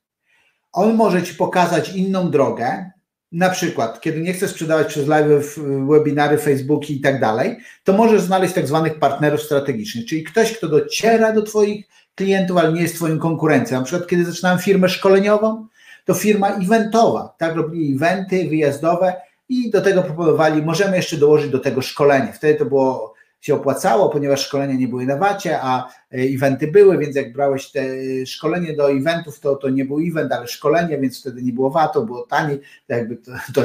On 0.74 0.96
może 0.96 1.24
ci 1.24 1.34
pokazać 1.34 1.90
inną 1.90 2.32
drogę, 2.32 2.92
na 3.32 3.50
przykład, 3.50 4.02
kiedy 4.02 4.22
nie 4.22 4.34
chcesz 4.34 4.52
sprzedawać 4.52 4.88
przez 4.88 5.08
live, 5.08 5.60
webinary, 5.90 6.38
Facebooki 6.38 6.96
i 6.96 7.02
tak 7.02 7.20
dalej, 7.20 7.58
to 7.84 7.94
możesz 7.94 8.22
znaleźć 8.22 8.54
tak 8.54 8.68
zwanych 8.68 9.00
partnerów 9.00 9.42
strategicznych, 9.42 10.06
czyli 10.06 10.24
ktoś, 10.24 10.58
kto 10.58 10.68
dociera 10.68 11.34
do 11.34 11.42
Twoich 11.42 11.88
klientów, 12.16 12.58
ale 12.58 12.74
nie 12.74 12.82
jest 12.82 12.96
Twoim 12.96 13.20
konkurencją. 13.20 13.78
Na 13.78 13.86
przykład, 13.86 14.10
kiedy 14.10 14.26
zaczynałem 14.26 14.60
firmę 14.60 14.90
szkoleniową, 14.90 15.68
to 16.06 16.14
firma 16.14 16.50
eventowa, 16.50 17.36
tak, 17.38 17.56
robili 17.56 17.96
eventy 17.96 18.50
wyjazdowe 18.50 19.14
i 19.50 19.72
do 19.72 19.82
tego 19.82 20.04
proponowali, 20.04 20.62
możemy 20.62 20.98
jeszcze 20.98 21.18
dołożyć 21.18 21.52
do 21.52 21.60
tego 21.60 21.82
szkolenie. 21.82 22.34
Wtedy 22.34 22.60
to 22.60 22.66
było 22.66 23.15
się 23.46 23.56
opłacało, 23.56 24.10
ponieważ 24.10 24.46
szkolenia 24.46 24.74
nie 24.74 24.88
były 24.88 25.06
na 25.06 25.18
wacie, 25.18 25.60
a 25.62 25.88
e, 25.88 26.18
eventy 26.18 26.68
były, 26.68 26.98
więc 26.98 27.16
jak 27.16 27.34
brałeś 27.34 27.72
te 27.72 27.82
szkolenie 28.26 28.74
do 28.74 28.92
eventów, 28.92 29.40
to, 29.40 29.56
to 29.56 29.70
nie 29.70 29.86
był 29.86 30.00
event, 30.00 30.32
ale 30.32 30.48
szkolenie, 30.48 30.98
więc 30.98 31.20
wtedy 31.20 31.44
nie 31.44 31.54
było 31.54 31.70
VAT-u, 31.70 32.06
było 32.06 32.26
taniej, 32.26 32.62
jakby 32.88 33.18
to, 33.18 33.32
to 33.54 33.62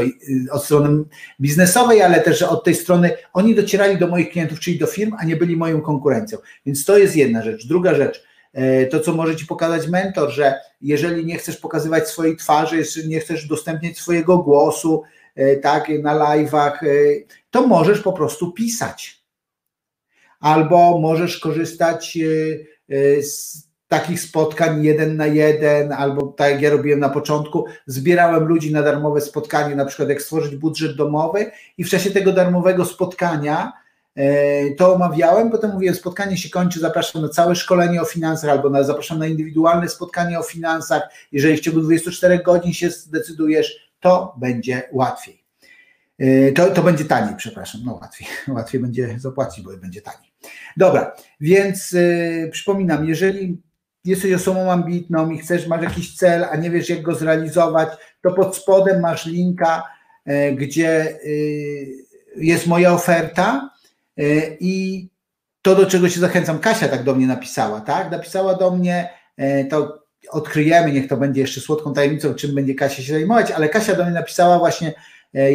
od 0.51 0.65
strony 0.65 1.05
biznesowej, 1.41 2.03
ale 2.03 2.21
też 2.21 2.43
od 2.43 2.65
tej 2.65 2.75
strony 2.75 3.11
oni 3.33 3.55
docierali 3.55 3.99
do 3.99 4.07
moich 4.07 4.31
klientów, 4.31 4.61
czyli 4.61 4.79
do 4.79 4.87
firm, 4.87 5.13
a 5.19 5.25
nie 5.25 5.37
byli 5.37 5.57
moją 5.57 5.81
konkurencją. 5.81 6.39
Więc 6.67 6.85
to 6.85 6.99
jest 6.99 7.17
jedna 7.17 7.43
rzecz. 7.43 7.67
Druga 7.67 7.95
rzecz, 7.95 8.25
e, 8.53 8.87
to, 8.87 9.01
co 9.01 9.13
może 9.13 9.37
Ci 9.37 9.47
pokazać 9.47 9.89
mentor, 9.89 10.31
że 10.31 10.55
jeżeli 10.81 11.27
nie 11.27 11.39
chcesz 11.39 11.57
pokazywać 11.57 12.09
swojej 12.09 12.37
twarzy, 12.37 12.83
nie 13.07 13.21
chcesz 13.21 13.45
udostępniać 13.45 13.99
swojego 13.99 14.39
głosu, 14.39 15.03
e, 15.37 15.57
tak, 15.57 15.89
na 16.03 16.15
live'ach, 16.15 16.73
to 17.51 17.67
możesz 17.67 18.01
po 18.01 18.13
prostu 18.13 18.53
pisać 18.53 19.20
albo 20.41 20.99
możesz 20.99 21.39
korzystać 21.39 22.19
e, 22.19 22.97
e, 22.97 23.23
z 23.23 23.71
takich 23.89 24.21
spotkań 24.21 24.85
jeden 24.85 25.17
na 25.17 25.27
jeden, 25.27 25.93
albo 25.93 26.27
tak 26.27 26.53
jak 26.53 26.63
ja 26.63 26.71
robiłem 26.71 27.01
na 27.01 27.09
początku, 27.09 27.65
zbierałem 27.87 28.45
ludzi 28.45 28.73
na 28.73 28.83
darmowe 28.83 29.21
spotkanie, 29.21 29.77
na 29.77 29.85
przykład 29.85 30.09
jak 30.09 30.23
stworzyć 30.23 30.57
budżet 30.57 30.97
domowy 30.97 31.51
i 31.79 31.85
w 31.85 31.89
czasie 31.89 32.11
tego 32.11 32.33
darmowego 32.33 32.85
spotkania 32.85 33.73
e, 34.15 34.71
to 34.75 34.95
omawiałem, 34.95 35.51
potem 35.51 35.73
mówiłem, 35.73 35.95
spotkanie 35.95 36.37
się 36.37 36.51
kończy, 36.51 36.81
zapraszam 36.81 37.23
na 37.23 37.29
całe 37.29 37.57
szkolenie 37.57 38.03
o 38.03 38.05
finansach, 38.05 38.51
albo 38.51 38.71
na, 38.71 38.83
zapraszam 38.83 39.19
na 39.19 39.27
indywidualne 39.27 39.89
spotkanie 39.89 40.39
o 40.39 40.43
finansach. 40.43 41.03
Jeżeli 41.33 41.57
w 41.57 41.61
ciągu 41.61 41.81
24 41.81 42.39
godzin 42.39 42.73
się 42.73 42.91
zdecydujesz, 42.91 43.91
to 44.01 44.35
będzie 44.39 44.83
łatwiej. 44.93 45.45
To, 46.55 46.71
to 46.71 46.83
będzie 46.83 47.05
taniej, 47.05 47.37
przepraszam, 47.37 47.81
no 47.85 47.95
łatwiej, 47.95 48.29
łatwiej 48.57 48.81
będzie 48.81 49.19
zapłacić, 49.19 49.65
bo 49.65 49.77
będzie 49.77 50.03
taniej. 50.03 50.30
Dobra, 50.77 51.17
więc 51.41 51.93
y, 51.93 52.49
przypominam, 52.53 53.09
jeżeli 53.09 53.63
jesteś 54.05 54.33
osobą 54.33 54.73
ambitną 54.73 55.31
i 55.31 55.39
chcesz, 55.39 55.67
masz 55.67 55.83
jakiś 55.83 56.17
cel, 56.17 56.45
a 56.45 56.57
nie 56.57 56.71
wiesz 56.71 56.89
jak 56.89 57.03
go 57.03 57.15
zrealizować, 57.15 57.89
to 58.23 58.33
pod 58.33 58.57
spodem 58.57 59.01
masz 59.01 59.27
linka, 59.27 59.83
y, 60.29 60.53
gdzie 60.53 61.19
y, 61.25 61.87
jest 62.37 62.67
moja 62.67 62.93
oferta 62.93 63.71
y, 64.21 64.57
i 64.61 65.09
to, 65.63 65.75
do 65.75 65.87
czego 65.87 66.09
się 66.09 66.21
zachęcam. 66.21 66.59
Kasia 66.59 66.89
tak 66.89 67.05
do 67.05 67.15
mnie 67.15 67.27
napisała, 67.27 67.81
tak? 67.81 68.11
Napisała 68.11 68.55
do 68.55 68.71
mnie, 68.71 69.09
y, 69.41 69.67
to 69.71 70.01
odkryjemy, 70.31 70.93
niech 70.93 71.09
to 71.09 71.17
będzie 71.17 71.41
jeszcze 71.41 71.61
słodką 71.61 71.95
tajemnicą, 71.95 72.35
czym 72.35 72.55
będzie 72.55 72.75
Kasia 72.75 73.03
się 73.03 73.13
zajmować, 73.13 73.51
ale 73.51 73.69
Kasia 73.69 73.95
do 73.95 74.05
mnie 74.05 74.13
napisała 74.13 74.59
właśnie 74.59 74.95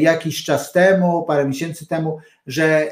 jakiś 0.02 0.44
czas 0.44 0.72
temu, 0.72 1.24
parę 1.24 1.46
miesięcy 1.46 1.88
temu, 1.88 2.20
że 2.48 2.88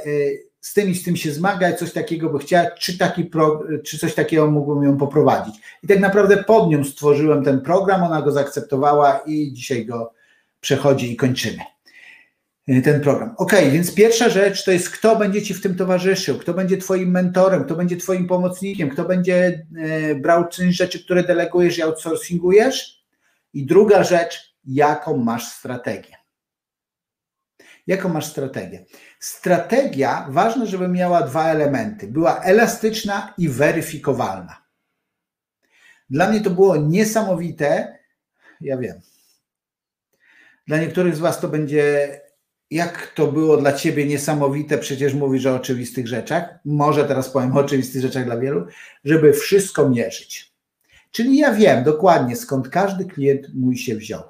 z 0.64 0.74
tym 0.74 0.90
i 0.90 0.96
z 0.96 1.04
tym 1.04 1.16
się 1.16 1.32
zmagać, 1.32 1.80
coś 1.80 1.94
takiego 1.94 2.30
by 2.30 2.40
chciała, 2.40 2.72
czy, 2.72 2.98
taki 2.98 3.26
pro, 3.26 3.64
czy 3.86 3.98
coś 3.98 4.16
takiego 4.16 4.52
mógłbym 4.52 4.84
ją 4.84 4.98
poprowadzić. 4.98 5.56
I 5.84 5.88
tak 5.88 6.00
naprawdę 6.00 6.44
pod 6.44 6.70
nią 6.70 6.84
stworzyłem 6.84 7.44
ten 7.44 7.62
program, 7.62 8.04
ona 8.04 8.22
go 8.22 8.32
zaakceptowała 8.32 9.18
i 9.18 9.54
dzisiaj 9.54 9.86
go 9.86 10.14
przechodzi 10.62 11.12
i 11.12 11.16
kończymy 11.16 11.64
y, 12.70 12.82
ten 12.82 13.02
program. 13.02 13.36
Ok, 13.38 13.54
więc 13.72 13.96
pierwsza 13.96 14.30
rzecz 14.30 14.64
to 14.64 14.72
jest, 14.72 14.90
kto 14.90 15.16
będzie 15.16 15.42
Ci 15.42 15.54
w 15.54 15.62
tym 15.62 15.76
towarzyszył, 15.76 16.38
kto 16.38 16.54
będzie 16.54 16.78
Twoim 16.78 17.12
mentorem, 17.12 17.64
kto 17.64 17.76
będzie 17.76 17.98
Twoim 17.98 18.28
pomocnikiem, 18.28 18.90
kto 18.90 19.04
będzie 19.04 19.66
e, 19.78 20.16
brał 20.16 20.48
część 20.48 20.78
rzeczy, 20.78 21.04
które 21.04 21.24
delegujesz 21.24 21.78
i 21.78 21.82
outsourcingujesz. 21.82 23.04
I 23.54 23.66
druga 23.66 24.04
rzecz, 24.04 24.56
jaką 24.66 25.18
masz 25.18 25.48
strategię. 25.48 26.23
Jaką 27.88 28.10
masz 28.10 28.26
strategię? 28.26 28.86
Strategia, 29.20 30.28
ważne, 30.30 30.68
żeby 30.68 30.88
miała 30.88 31.22
dwa 31.22 31.46
elementy. 31.46 32.08
Była 32.08 32.42
elastyczna 32.42 33.34
i 33.38 33.50
weryfikowalna. 33.50 34.64
Dla 36.10 36.30
mnie 36.30 36.42
to 36.42 36.50
było 36.50 36.78
niesamowite. 36.78 37.98
Ja 38.62 38.78
wiem. 38.78 39.02
Dla 40.68 40.78
niektórych 40.78 41.16
z 41.16 41.20
Was 41.20 41.40
to 41.40 41.48
będzie, 41.48 42.22
jak 42.72 43.08
to 43.08 43.32
było 43.32 43.58
dla 43.58 43.74
Ciebie 43.74 44.06
niesamowite, 44.06 44.78
przecież 44.78 45.14
mówisz 45.14 45.46
o 45.46 45.56
oczywistych 45.56 46.08
rzeczach. 46.08 46.60
Może 46.66 47.06
teraz 47.06 47.30
powiem 47.30 47.58
o 47.58 47.60
oczywistych 47.60 48.02
rzeczach 48.02 48.26
dla 48.26 48.38
wielu, 48.38 48.66
żeby 49.04 49.34
wszystko 49.34 49.90
mierzyć. 49.90 50.54
Czyli 51.12 51.38
ja 51.38 51.54
wiem 51.54 51.84
dokładnie, 51.84 52.36
skąd 52.36 52.70
każdy 52.70 53.06
klient 53.06 53.48
mój 53.54 53.78
się 53.78 53.96
wziął. 53.96 54.24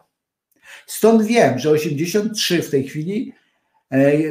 Stąd 0.88 1.24
wiem, 1.24 1.60
że 1.60 1.70
83 1.70 2.62
w 2.62 2.70
tej 2.70 2.84
chwili 2.84 3.34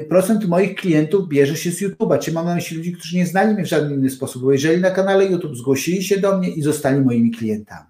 procent 0.09 0.48
moich 0.48 0.75
klientów 0.75 1.29
bierze 1.29 1.57
się 1.57 1.70
z 1.70 1.83
YouTube'a. 1.83 2.18
Czy 2.18 2.33
mam 2.33 2.46
na 2.46 2.55
myśli 2.55 2.77
ludzi, 2.77 2.92
którzy 2.92 3.16
nie 3.16 3.27
znali 3.27 3.55
mnie 3.55 3.64
w 3.64 3.68
żaden 3.68 3.92
inny 3.92 4.11
sposób, 4.11 4.42
bo 4.42 4.53
jeżeli 4.53 4.81
na 4.81 4.90
kanale 4.90 5.27
YouTube 5.27 5.57
zgłosili 5.57 6.03
się 6.03 6.20
do 6.20 6.38
mnie 6.38 6.48
i 6.48 6.62
zostali 6.62 7.01
moimi 7.01 7.31
klientami. 7.31 7.87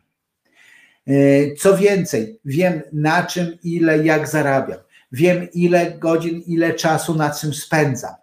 E, 1.06 1.54
co 1.54 1.76
więcej, 1.76 2.38
wiem 2.44 2.82
na 2.92 3.26
czym, 3.26 3.58
ile, 3.64 4.04
jak 4.04 4.28
zarabiam. 4.28 4.78
Wiem 5.12 5.48
ile 5.54 5.98
godzin, 5.98 6.42
ile 6.46 6.74
czasu 6.74 7.14
na 7.14 7.30
czym 7.30 7.54
spędzam. 7.54 8.14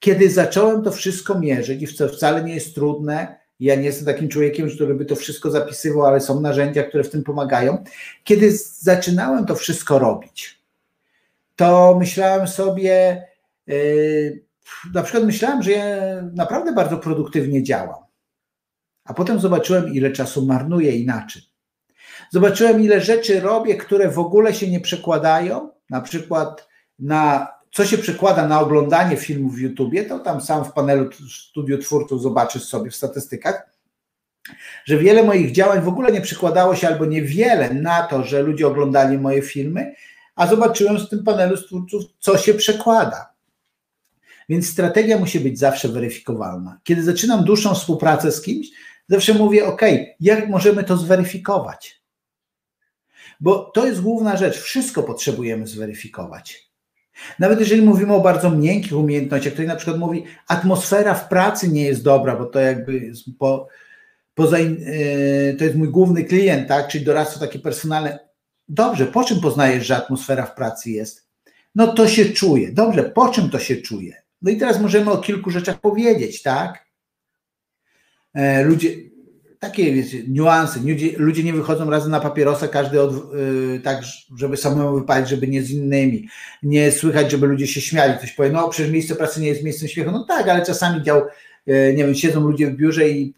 Kiedy 0.00 0.30
zacząłem 0.30 0.82
to 0.82 0.92
wszystko 0.92 1.38
mierzyć, 1.38 1.82
i 1.82 1.86
co 1.86 2.08
wcale 2.08 2.44
nie 2.44 2.54
jest 2.54 2.74
trudne, 2.74 3.42
ja 3.60 3.74
nie 3.74 3.84
jestem 3.84 4.06
takim 4.06 4.28
człowiekiem, 4.28 4.70
który 4.70 4.94
by 4.94 5.04
to 5.04 5.16
wszystko 5.16 5.50
zapisywał, 5.50 6.06
ale 6.06 6.20
są 6.20 6.40
narzędzia, 6.40 6.82
które 6.82 7.04
w 7.04 7.10
tym 7.10 7.22
pomagają. 7.22 7.84
Kiedy 8.24 8.52
zaczynałem 8.80 9.46
to 9.46 9.54
wszystko 9.54 9.98
robić, 9.98 10.61
to 11.56 11.96
myślałem 11.98 12.48
sobie, 12.48 13.26
yy, 13.66 14.44
na 14.94 15.02
przykład 15.02 15.24
myślałem, 15.24 15.62
że 15.62 15.70
ja 15.70 15.86
naprawdę 16.34 16.72
bardzo 16.72 16.98
produktywnie 16.98 17.62
działam. 17.62 18.02
A 19.04 19.14
potem 19.14 19.40
zobaczyłem, 19.40 19.94
ile 19.94 20.10
czasu 20.10 20.46
marnuję 20.46 20.96
inaczej. 20.96 21.42
Zobaczyłem, 22.30 22.80
ile 22.80 23.00
rzeczy 23.00 23.40
robię, 23.40 23.74
które 23.74 24.08
w 24.08 24.18
ogóle 24.18 24.54
się 24.54 24.70
nie 24.70 24.80
przekładają, 24.80 25.70
na 25.90 26.00
przykład 26.00 26.68
na 26.98 27.48
co 27.72 27.86
się 27.86 27.98
przekłada 27.98 28.48
na 28.48 28.60
oglądanie 28.60 29.16
filmów 29.16 29.54
w 29.54 29.60
YouTubie, 29.60 30.04
to 30.04 30.18
tam 30.18 30.40
sam 30.40 30.64
w 30.64 30.72
panelu 30.72 31.10
studiu 31.28 31.78
twórców 31.78 32.22
zobaczysz 32.22 32.64
sobie 32.64 32.90
w 32.90 32.96
statystykach, 32.96 33.70
że 34.84 34.98
wiele 34.98 35.22
moich 35.22 35.52
działań 35.52 35.80
w 35.80 35.88
ogóle 35.88 36.12
nie 36.12 36.20
przekładało 36.20 36.76
się 36.76 36.88
albo 36.88 37.04
niewiele 37.04 37.74
na 37.74 38.02
to, 38.02 38.24
że 38.24 38.42
ludzie 38.42 38.66
oglądali 38.66 39.18
moje 39.18 39.42
filmy, 39.42 39.94
a 40.34 40.46
zobaczyłem 40.46 40.98
z 40.98 41.08
tym 41.08 41.24
panelu 41.24 41.56
stwórców, 41.56 42.02
co 42.18 42.38
się 42.38 42.54
przekłada. 42.54 43.32
Więc 44.48 44.68
strategia 44.68 45.18
musi 45.18 45.40
być 45.40 45.58
zawsze 45.58 45.88
weryfikowalna. 45.88 46.80
Kiedy 46.84 47.02
zaczynam 47.02 47.44
dłuższą 47.44 47.74
współpracę 47.74 48.32
z 48.32 48.42
kimś, 48.42 48.68
zawsze 49.08 49.34
mówię: 49.34 49.66
OK, 49.66 49.82
jak 50.20 50.48
możemy 50.48 50.84
to 50.84 50.96
zweryfikować? 50.96 52.02
Bo 53.40 53.58
to 53.58 53.86
jest 53.86 54.00
główna 54.00 54.36
rzecz. 54.36 54.58
Wszystko 54.58 55.02
potrzebujemy 55.02 55.66
zweryfikować. 55.66 56.72
Nawet 57.38 57.60
jeżeli 57.60 57.82
mówimy 57.82 58.14
o 58.14 58.20
bardzo 58.20 58.50
miękkich 58.50 58.96
umiejętnościach, 58.96 59.52
ktoś 59.52 59.66
na 59.66 59.76
przykład 59.76 59.98
mówi, 59.98 60.24
atmosfera 60.48 61.14
w 61.14 61.28
pracy 61.28 61.68
nie 61.68 61.84
jest 61.84 62.02
dobra, 62.02 62.36
bo 62.36 62.44
to 62.44 62.60
jakby 62.60 63.12
po, 63.38 63.68
poza, 64.34 64.58
yy, 64.58 65.56
to 65.58 65.64
jest 65.64 65.76
mój 65.76 65.88
główny 65.88 66.24
klient, 66.24 66.68
tak, 66.68 66.88
czyli 66.88 67.04
doradztwo 67.04 67.40
takie 67.40 67.58
personalne. 67.58 68.31
Dobrze, 68.74 69.06
po 69.06 69.24
czym 69.24 69.40
poznajesz, 69.40 69.86
że 69.86 69.96
atmosfera 69.96 70.46
w 70.46 70.54
pracy 70.54 70.90
jest? 70.90 71.28
No 71.74 71.92
to 71.92 72.08
się 72.08 72.24
czuje. 72.24 72.72
Dobrze, 72.72 73.02
po 73.02 73.28
czym 73.28 73.50
to 73.50 73.58
się 73.58 73.76
czuje? 73.76 74.22
No 74.42 74.50
i 74.50 74.56
teraz 74.56 74.80
możemy 74.80 75.10
o 75.10 75.18
kilku 75.18 75.50
rzeczach 75.50 75.80
powiedzieć, 75.80 76.42
tak? 76.42 76.86
E, 78.34 78.64
ludzie, 78.64 78.88
takie 79.58 79.92
wiecie, 79.92 80.22
niuanse. 80.28 80.80
Ludzie, 80.80 81.18
ludzie 81.18 81.44
nie 81.44 81.52
wychodzą 81.52 81.90
razem 81.90 82.10
na 82.10 82.20
papierosa, 82.20 82.68
każdy 82.68 83.00
od, 83.02 83.12
yy, 83.12 83.80
tak, 83.84 84.02
żeby 84.36 84.56
samemu 84.56 84.94
wypalić, 84.94 85.28
żeby 85.28 85.48
nie 85.48 85.62
z 85.62 85.70
innymi. 85.70 86.28
Nie 86.62 86.92
słychać, 86.92 87.30
żeby 87.30 87.46
ludzie 87.46 87.66
się 87.66 87.80
śmiali. 87.80 88.18
Ktoś 88.18 88.32
powie, 88.32 88.50
no 88.50 88.68
przecież 88.68 88.92
miejsce 88.92 89.14
pracy 89.14 89.40
nie 89.40 89.48
jest 89.48 89.64
miejscem 89.64 89.88
śmiechu. 89.88 90.10
No 90.10 90.24
tak, 90.24 90.48
ale 90.48 90.66
czasami 90.66 91.02
dział, 91.02 91.22
yy, 91.66 91.94
nie 91.96 92.04
wiem, 92.04 92.14
siedzą 92.14 92.40
ludzie 92.40 92.66
w 92.66 92.76
biurze 92.76 93.08
i 93.08 93.34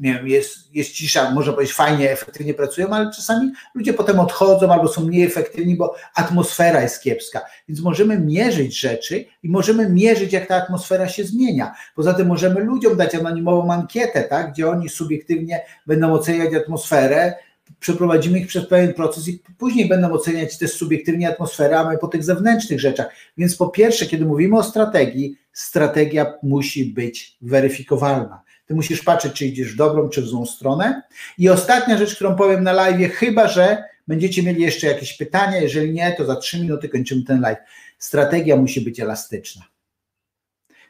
nie 0.00 0.14
wiem, 0.14 0.28
jest, 0.28 0.74
jest 0.74 0.92
cisza, 0.92 1.30
można 1.30 1.52
powiedzieć 1.52 1.74
fajnie, 1.74 2.10
efektywnie 2.10 2.54
pracują, 2.54 2.88
ale 2.88 3.10
czasami 3.10 3.52
ludzie 3.74 3.92
potem 3.92 4.20
odchodzą 4.20 4.72
albo 4.72 4.88
są 4.88 5.04
mniej 5.04 5.22
efektywni, 5.22 5.76
bo 5.76 5.94
atmosfera 6.14 6.82
jest 6.82 7.02
kiepska. 7.02 7.40
Więc 7.68 7.80
możemy 7.80 8.18
mierzyć 8.18 8.80
rzeczy 8.80 9.24
i 9.42 9.48
możemy 9.48 9.90
mierzyć, 9.90 10.32
jak 10.32 10.46
ta 10.46 10.56
atmosfera 10.56 11.08
się 11.08 11.24
zmienia. 11.24 11.74
Poza 11.94 12.14
tym 12.14 12.28
możemy 12.28 12.60
ludziom 12.60 12.96
dać 12.96 13.14
anonimową 13.14 13.72
ankietę, 13.72 14.22
tak, 14.22 14.52
gdzie 14.52 14.68
oni 14.68 14.88
subiektywnie 14.88 15.60
będą 15.86 16.12
oceniać 16.12 16.54
atmosferę, 16.54 17.34
przeprowadzimy 17.80 18.38
ich 18.38 18.46
przez 18.46 18.66
pewien 18.66 18.94
proces 18.94 19.28
i 19.28 19.42
później 19.58 19.88
będą 19.88 20.12
oceniać 20.12 20.58
też 20.58 20.72
subiektywnie 20.72 21.28
atmosferę, 21.28 21.78
a 21.78 21.90
my 21.90 21.98
po 21.98 22.08
tych 22.08 22.24
zewnętrznych 22.24 22.80
rzeczach. 22.80 23.06
Więc 23.38 23.56
po 23.56 23.68
pierwsze, 23.68 24.06
kiedy 24.06 24.24
mówimy 24.24 24.58
o 24.58 24.62
strategii, 24.62 25.38
strategia 25.52 26.34
musi 26.42 26.84
być 26.84 27.36
weryfikowalna. 27.42 28.42
Ty 28.66 28.74
musisz 28.74 29.02
patrzeć, 29.02 29.32
czy 29.32 29.46
idziesz 29.46 29.72
w 29.72 29.76
dobrą, 29.76 30.08
czy 30.08 30.22
w 30.22 30.26
złą 30.26 30.46
stronę. 30.46 31.02
I 31.38 31.48
ostatnia 31.48 31.98
rzecz, 31.98 32.14
którą 32.14 32.36
powiem 32.36 32.64
na 32.64 32.72
live, 32.72 33.12
chyba 33.12 33.48
że 33.48 33.84
będziecie 34.08 34.42
mieli 34.42 34.62
jeszcze 34.62 34.86
jakieś 34.86 35.16
pytania, 35.16 35.60
jeżeli 35.60 35.92
nie, 35.92 36.12
to 36.12 36.24
za 36.24 36.36
trzy 36.36 36.60
minuty 36.60 36.88
kończymy 36.88 37.22
ten 37.22 37.40
live. 37.40 37.58
Strategia 37.98 38.56
musi 38.56 38.80
być 38.80 39.00
elastyczna. 39.00 39.62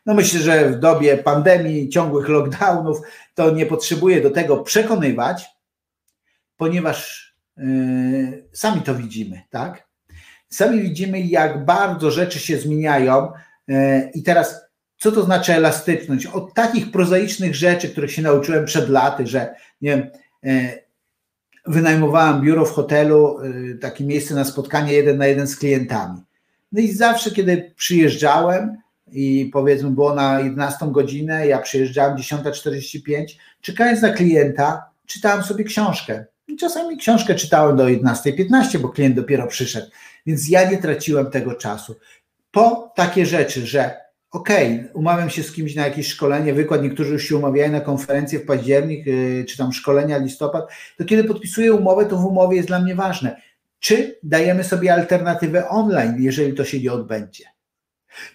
No 0.07 0.15
myślę, 0.15 0.41
że 0.41 0.71
w 0.71 0.79
dobie 0.79 1.19
pandemii, 1.19 1.89
ciągłych 1.89 2.29
lockdownów, 2.29 3.01
to 3.35 3.51
nie 3.51 3.67
potrzebuję 3.67 4.21
do 4.21 4.31
tego 4.31 4.57
przekonywać, 4.57 5.47
ponieważ 6.57 7.29
yy, 7.57 8.49
sami 8.53 8.83
to 8.83 8.95
widzimy, 8.95 9.43
tak? 9.51 9.89
Sami 10.51 10.83
widzimy, 10.83 11.21
jak 11.21 11.65
bardzo 11.65 12.11
rzeczy 12.11 12.39
się 12.39 12.59
zmieniają. 12.59 13.33
Yy, 13.69 14.11
I 14.15 14.23
teraz 14.23 14.64
co 15.05 15.13
to 15.13 15.25
znaczy 15.25 15.55
elastyczność? 15.55 16.27
Od 16.27 16.55
takich 16.55 16.91
prozaicznych 16.91 17.55
rzeczy, 17.55 17.89
których 17.89 18.13
się 18.13 18.23
nauczyłem 18.23 18.65
przed 18.65 18.89
laty, 18.89 19.27
że 19.27 19.55
nie 19.81 19.91
wiem, 19.91 20.11
e, 20.45 20.79
wynajmowałem 21.67 22.41
biuro 22.41 22.67
w 22.67 22.73
hotelu, 22.73 23.39
e, 23.41 23.75
takie 23.75 24.05
miejsce 24.05 24.35
na 24.35 24.45
spotkanie 24.45 24.93
jeden 24.93 25.19
na 25.19 25.27
jeden 25.27 25.47
z 25.47 25.57
klientami. 25.57 26.21
No 26.73 26.81
i 26.81 26.93
zawsze, 26.93 27.31
kiedy 27.31 27.73
przyjeżdżałem 27.77 28.77
i 29.13 29.51
powiedzmy 29.53 29.91
było 29.91 30.15
na 30.15 30.41
11 30.41 30.93
godzinę, 30.93 31.47
ja 31.47 31.59
przyjeżdżałem 31.59 32.17
10.45, 32.17 33.39
czekając 33.61 34.03
na 34.03 34.11
klienta, 34.11 34.91
czytałem 35.07 35.45
sobie 35.45 35.65
książkę. 35.65 36.25
I 36.49 36.57
czasami 36.57 36.97
książkę 36.97 37.35
czytałem 37.35 37.77
do 37.77 37.85
11.15, 37.85 38.79
bo 38.79 38.89
klient 38.89 39.17
dopiero 39.17 39.47
przyszedł, 39.47 39.87
więc 40.27 40.49
ja 40.49 40.71
nie 40.71 40.79
traciłem 40.79 41.31
tego 41.31 41.55
czasu. 41.55 41.97
Po 42.51 42.93
takie 42.97 43.27
rzeczy, 43.27 43.67
że 43.67 44.04
okej, 44.35 44.75
okay, 44.75 44.91
umawiam 44.95 45.31
się 45.31 45.43
z 45.43 45.53
kimś 45.53 45.75
na 45.75 45.87
jakieś 45.87 46.09
szkolenie, 46.09 46.55
wykład, 46.55 46.83
niektórzy 46.83 47.13
już 47.13 47.23
się 47.25 47.37
umawiają 47.37 47.73
na 47.73 47.81
konferencję 47.81 48.39
w 48.39 48.47
październik, 48.47 49.07
yy, 49.07 49.45
czy 49.49 49.57
tam 49.57 49.73
szkolenia 49.73 50.19
listopad, 50.19 50.71
to 50.99 51.05
kiedy 51.05 51.25
podpisuję 51.25 51.73
umowę, 51.73 52.07
to 52.07 52.17
w 52.17 52.25
umowie 52.25 52.57
jest 52.57 52.69
dla 52.69 52.79
mnie 52.79 52.95
ważne, 52.95 53.41
czy 53.81 54.19
dajemy 54.23 54.65
sobie 54.65 54.95
alternatywę 54.95 55.69
online, 55.69 56.17
jeżeli 56.19 56.55
to 56.55 56.65
się 56.65 56.81
nie 56.81 56.93
odbędzie. 56.93 57.45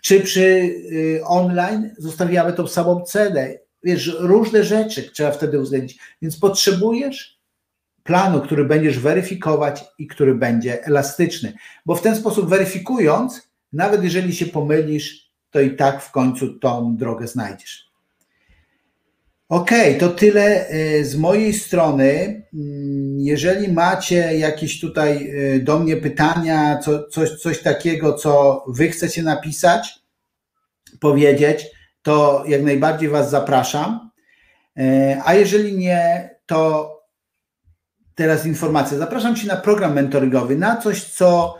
Czy 0.02 0.22
przy 0.22 0.42
yy, 0.42 1.26
online 1.26 1.96
zostawiamy 1.98 2.54
tą 2.54 2.68
samą 2.68 3.02
cenę. 3.02 3.54
Wiesz, 3.84 4.16
różne 4.20 4.64
rzeczy 4.64 5.12
trzeba 5.12 5.32
wtedy 5.32 5.60
uwzględnić. 5.60 6.00
Więc 6.22 6.40
potrzebujesz 6.40 7.40
planu, 8.04 8.42
który 8.42 8.66
będziesz 8.66 9.00
weryfikować 9.00 9.86
i 10.00 10.08
który 10.08 10.36
będzie 10.36 10.86
elastyczny, 10.86 11.54
bo 11.86 11.96
w 11.96 12.02
ten 12.02 12.16
sposób 12.16 12.50
weryfikując, 12.50 13.50
nawet 13.74 14.04
jeżeli 14.04 14.36
się 14.36 14.46
pomylisz, 14.46 15.29
to 15.52 15.62
i 15.62 15.76
tak 15.76 16.04
w 16.04 16.12
końcu 16.12 16.60
tą 16.60 16.96
drogę 16.98 17.28
znajdziesz. 17.28 17.90
Ok, 19.50 19.72
to 20.00 20.10
tyle 20.10 20.70
y, 20.72 21.06
z 21.06 21.16
mojej 21.16 21.54
strony. 21.54 22.04
Mm, 22.54 23.20
jeżeli 23.20 23.74
macie 23.74 24.38
jakieś 24.38 24.80
tutaj 24.80 25.32
y, 25.56 25.60
do 25.60 25.80
mnie 25.80 25.98
pytania, 25.98 26.78
co, 26.78 27.08
coś, 27.08 27.30
coś 27.30 27.62
takiego, 27.62 28.14
co 28.14 28.64
wy 28.68 28.90
chcecie 28.90 29.24
napisać, 29.24 30.00
powiedzieć, 31.00 31.66
to 32.02 32.44
jak 32.48 32.64
najbardziej 32.64 33.10
Was 33.10 33.30
zapraszam. 33.30 34.10
Y, 34.80 35.18
a 35.26 35.34
jeżeli 35.34 35.78
nie, 35.78 36.30
to 36.46 36.90
teraz 38.16 38.46
informacja. 38.46 38.98
Zapraszam 38.98 39.36
Cię 39.36 39.48
na 39.48 39.58
program 39.58 39.94
mentoringowy, 39.94 40.56
na 40.56 40.78
coś, 40.78 41.04
co 41.04 41.56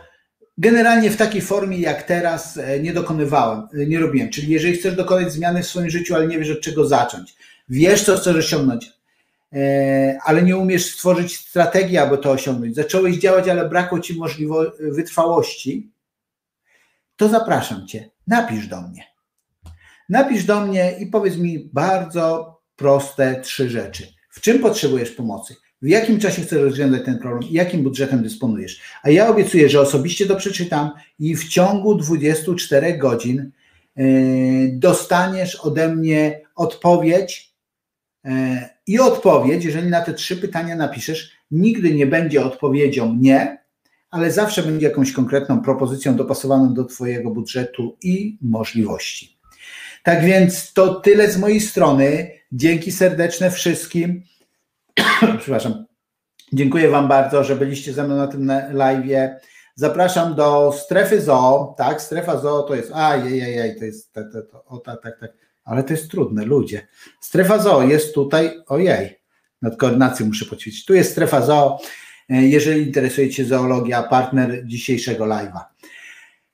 Generalnie 0.60 1.10
w 1.10 1.16
takiej 1.16 1.40
formie 1.40 1.78
jak 1.78 2.02
teraz 2.02 2.56
e, 2.56 2.80
nie 2.80 2.92
dokonywałem, 2.92 3.68
e, 3.74 3.86
nie 3.86 4.00
robiłem. 4.00 4.30
Czyli 4.30 4.52
jeżeli 4.52 4.76
chcesz 4.76 4.96
dokonać 4.96 5.32
zmiany 5.32 5.62
w 5.62 5.66
swoim 5.66 5.90
życiu, 5.90 6.14
ale 6.14 6.26
nie 6.26 6.38
wiesz 6.38 6.50
od 6.50 6.60
czego 6.60 6.86
zacząć, 6.86 7.36
wiesz 7.68 8.04
co 8.04 8.16
chcesz 8.16 8.36
osiągnąć, 8.36 8.92
e, 9.52 10.18
ale 10.24 10.42
nie 10.42 10.56
umiesz 10.56 10.94
stworzyć 10.94 11.36
strategii, 11.36 11.98
aby 11.98 12.18
to 12.18 12.30
osiągnąć, 12.30 12.74
zacząłeś 12.74 13.16
działać, 13.16 13.48
ale 13.48 13.68
brakło 13.68 14.00
ci 14.00 14.14
możliwości 14.14 14.78
wytrwałości, 14.80 15.90
to 17.16 17.28
zapraszam 17.28 17.86
cię, 17.86 18.10
napisz 18.26 18.66
do 18.66 18.82
mnie. 18.82 19.04
Napisz 20.08 20.44
do 20.44 20.60
mnie 20.60 20.96
i 20.98 21.06
powiedz 21.06 21.36
mi 21.36 21.70
bardzo 21.72 22.56
proste 22.76 23.40
trzy 23.40 23.70
rzeczy. 23.70 24.06
W 24.30 24.40
czym 24.40 24.58
potrzebujesz 24.58 25.10
pomocy? 25.10 25.54
W 25.82 25.88
jakim 25.88 26.18
czasie 26.18 26.42
chcesz 26.42 26.62
rozwiązać 26.62 27.04
ten 27.04 27.18
problem 27.18 27.50
jakim 27.52 27.82
budżetem 27.82 28.22
dysponujesz. 28.22 28.80
A 29.02 29.10
ja 29.10 29.28
obiecuję, 29.28 29.68
że 29.68 29.80
osobiście 29.80 30.26
to 30.26 30.36
przeczytam 30.36 30.90
i 31.18 31.36
w 31.36 31.48
ciągu 31.48 31.94
24 31.94 32.98
godzin 32.98 33.50
e, 33.96 34.02
dostaniesz 34.72 35.56
ode 35.56 35.94
mnie 35.94 36.40
odpowiedź 36.56 37.54
e, 38.24 38.68
i 38.86 38.98
odpowiedź, 38.98 39.64
jeżeli 39.64 39.90
na 39.90 40.00
te 40.00 40.14
trzy 40.14 40.36
pytania 40.36 40.76
napiszesz, 40.76 41.32
nigdy 41.50 41.94
nie 41.94 42.06
będzie 42.06 42.44
odpowiedzią 42.44 43.16
nie, 43.20 43.58
ale 44.10 44.32
zawsze 44.32 44.62
będzie 44.62 44.86
jakąś 44.86 45.12
konkretną 45.12 45.62
propozycją 45.62 46.16
dopasowaną 46.16 46.74
do 46.74 46.84
Twojego 46.84 47.30
budżetu 47.30 47.96
i 48.02 48.38
możliwości. 48.42 49.38
Tak 50.02 50.24
więc 50.24 50.72
to 50.72 50.94
tyle 50.94 51.30
z 51.30 51.38
mojej 51.38 51.60
strony. 51.60 52.30
Dzięki 52.52 52.92
serdeczne 52.92 53.50
wszystkim. 53.50 54.22
Przepraszam. 55.38 55.84
Dziękuję 56.52 56.88
Wam 56.88 57.08
bardzo, 57.08 57.44
że 57.44 57.56
byliście 57.56 57.92
ze 57.92 58.04
mną 58.04 58.16
na 58.16 58.26
tym 58.26 58.52
live. 58.72 59.30
Zapraszam 59.74 60.34
do 60.34 60.72
strefy 60.72 61.20
zoo, 61.20 61.74
tak? 61.78 62.02
Strefa 62.02 62.40
zoo 62.40 62.62
to 62.62 62.74
jest. 62.74 62.92
A, 62.94 63.16
jej, 63.16 63.38
jej, 63.38 63.78
to 63.78 63.84
jest. 63.84 64.12
To, 64.12 64.20
to, 64.32 64.42
to, 64.42 64.64
o, 64.64 64.78
tak, 64.78 65.02
tak, 65.02 65.20
tak. 65.20 65.30
Ale 65.64 65.82
to 65.82 65.92
jest 65.92 66.10
trudne, 66.10 66.44
ludzie. 66.44 66.86
Strefa 67.20 67.58
zoo 67.58 67.82
jest 67.82 68.14
tutaj. 68.14 68.60
Ojej, 68.66 69.20
nad 69.62 69.76
koordynacją 69.76 70.26
muszę 70.26 70.44
poćwiczyć. 70.44 70.84
Tu 70.84 70.94
jest 70.94 71.10
strefa 71.10 71.40
zoo. 71.40 71.78
Jeżeli 72.28 72.86
interesuje 72.86 73.30
Cię 73.30 73.44
zoologia, 73.44 74.02
partner 74.02 74.66
dzisiejszego 74.66 75.24
live'a. 75.24 75.60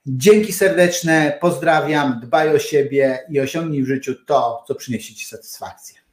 Dzięki 0.06 0.52
serdeczne, 0.52 1.38
pozdrawiam, 1.40 2.20
dbaj 2.22 2.56
o 2.56 2.58
siebie 2.58 3.18
i 3.30 3.40
osiągnij 3.40 3.82
w 3.82 3.86
życiu 3.86 4.14
to, 4.26 4.64
co 4.68 4.74
przyniesie 4.74 5.14
Ci 5.14 5.26
satysfakcję. 5.26 6.05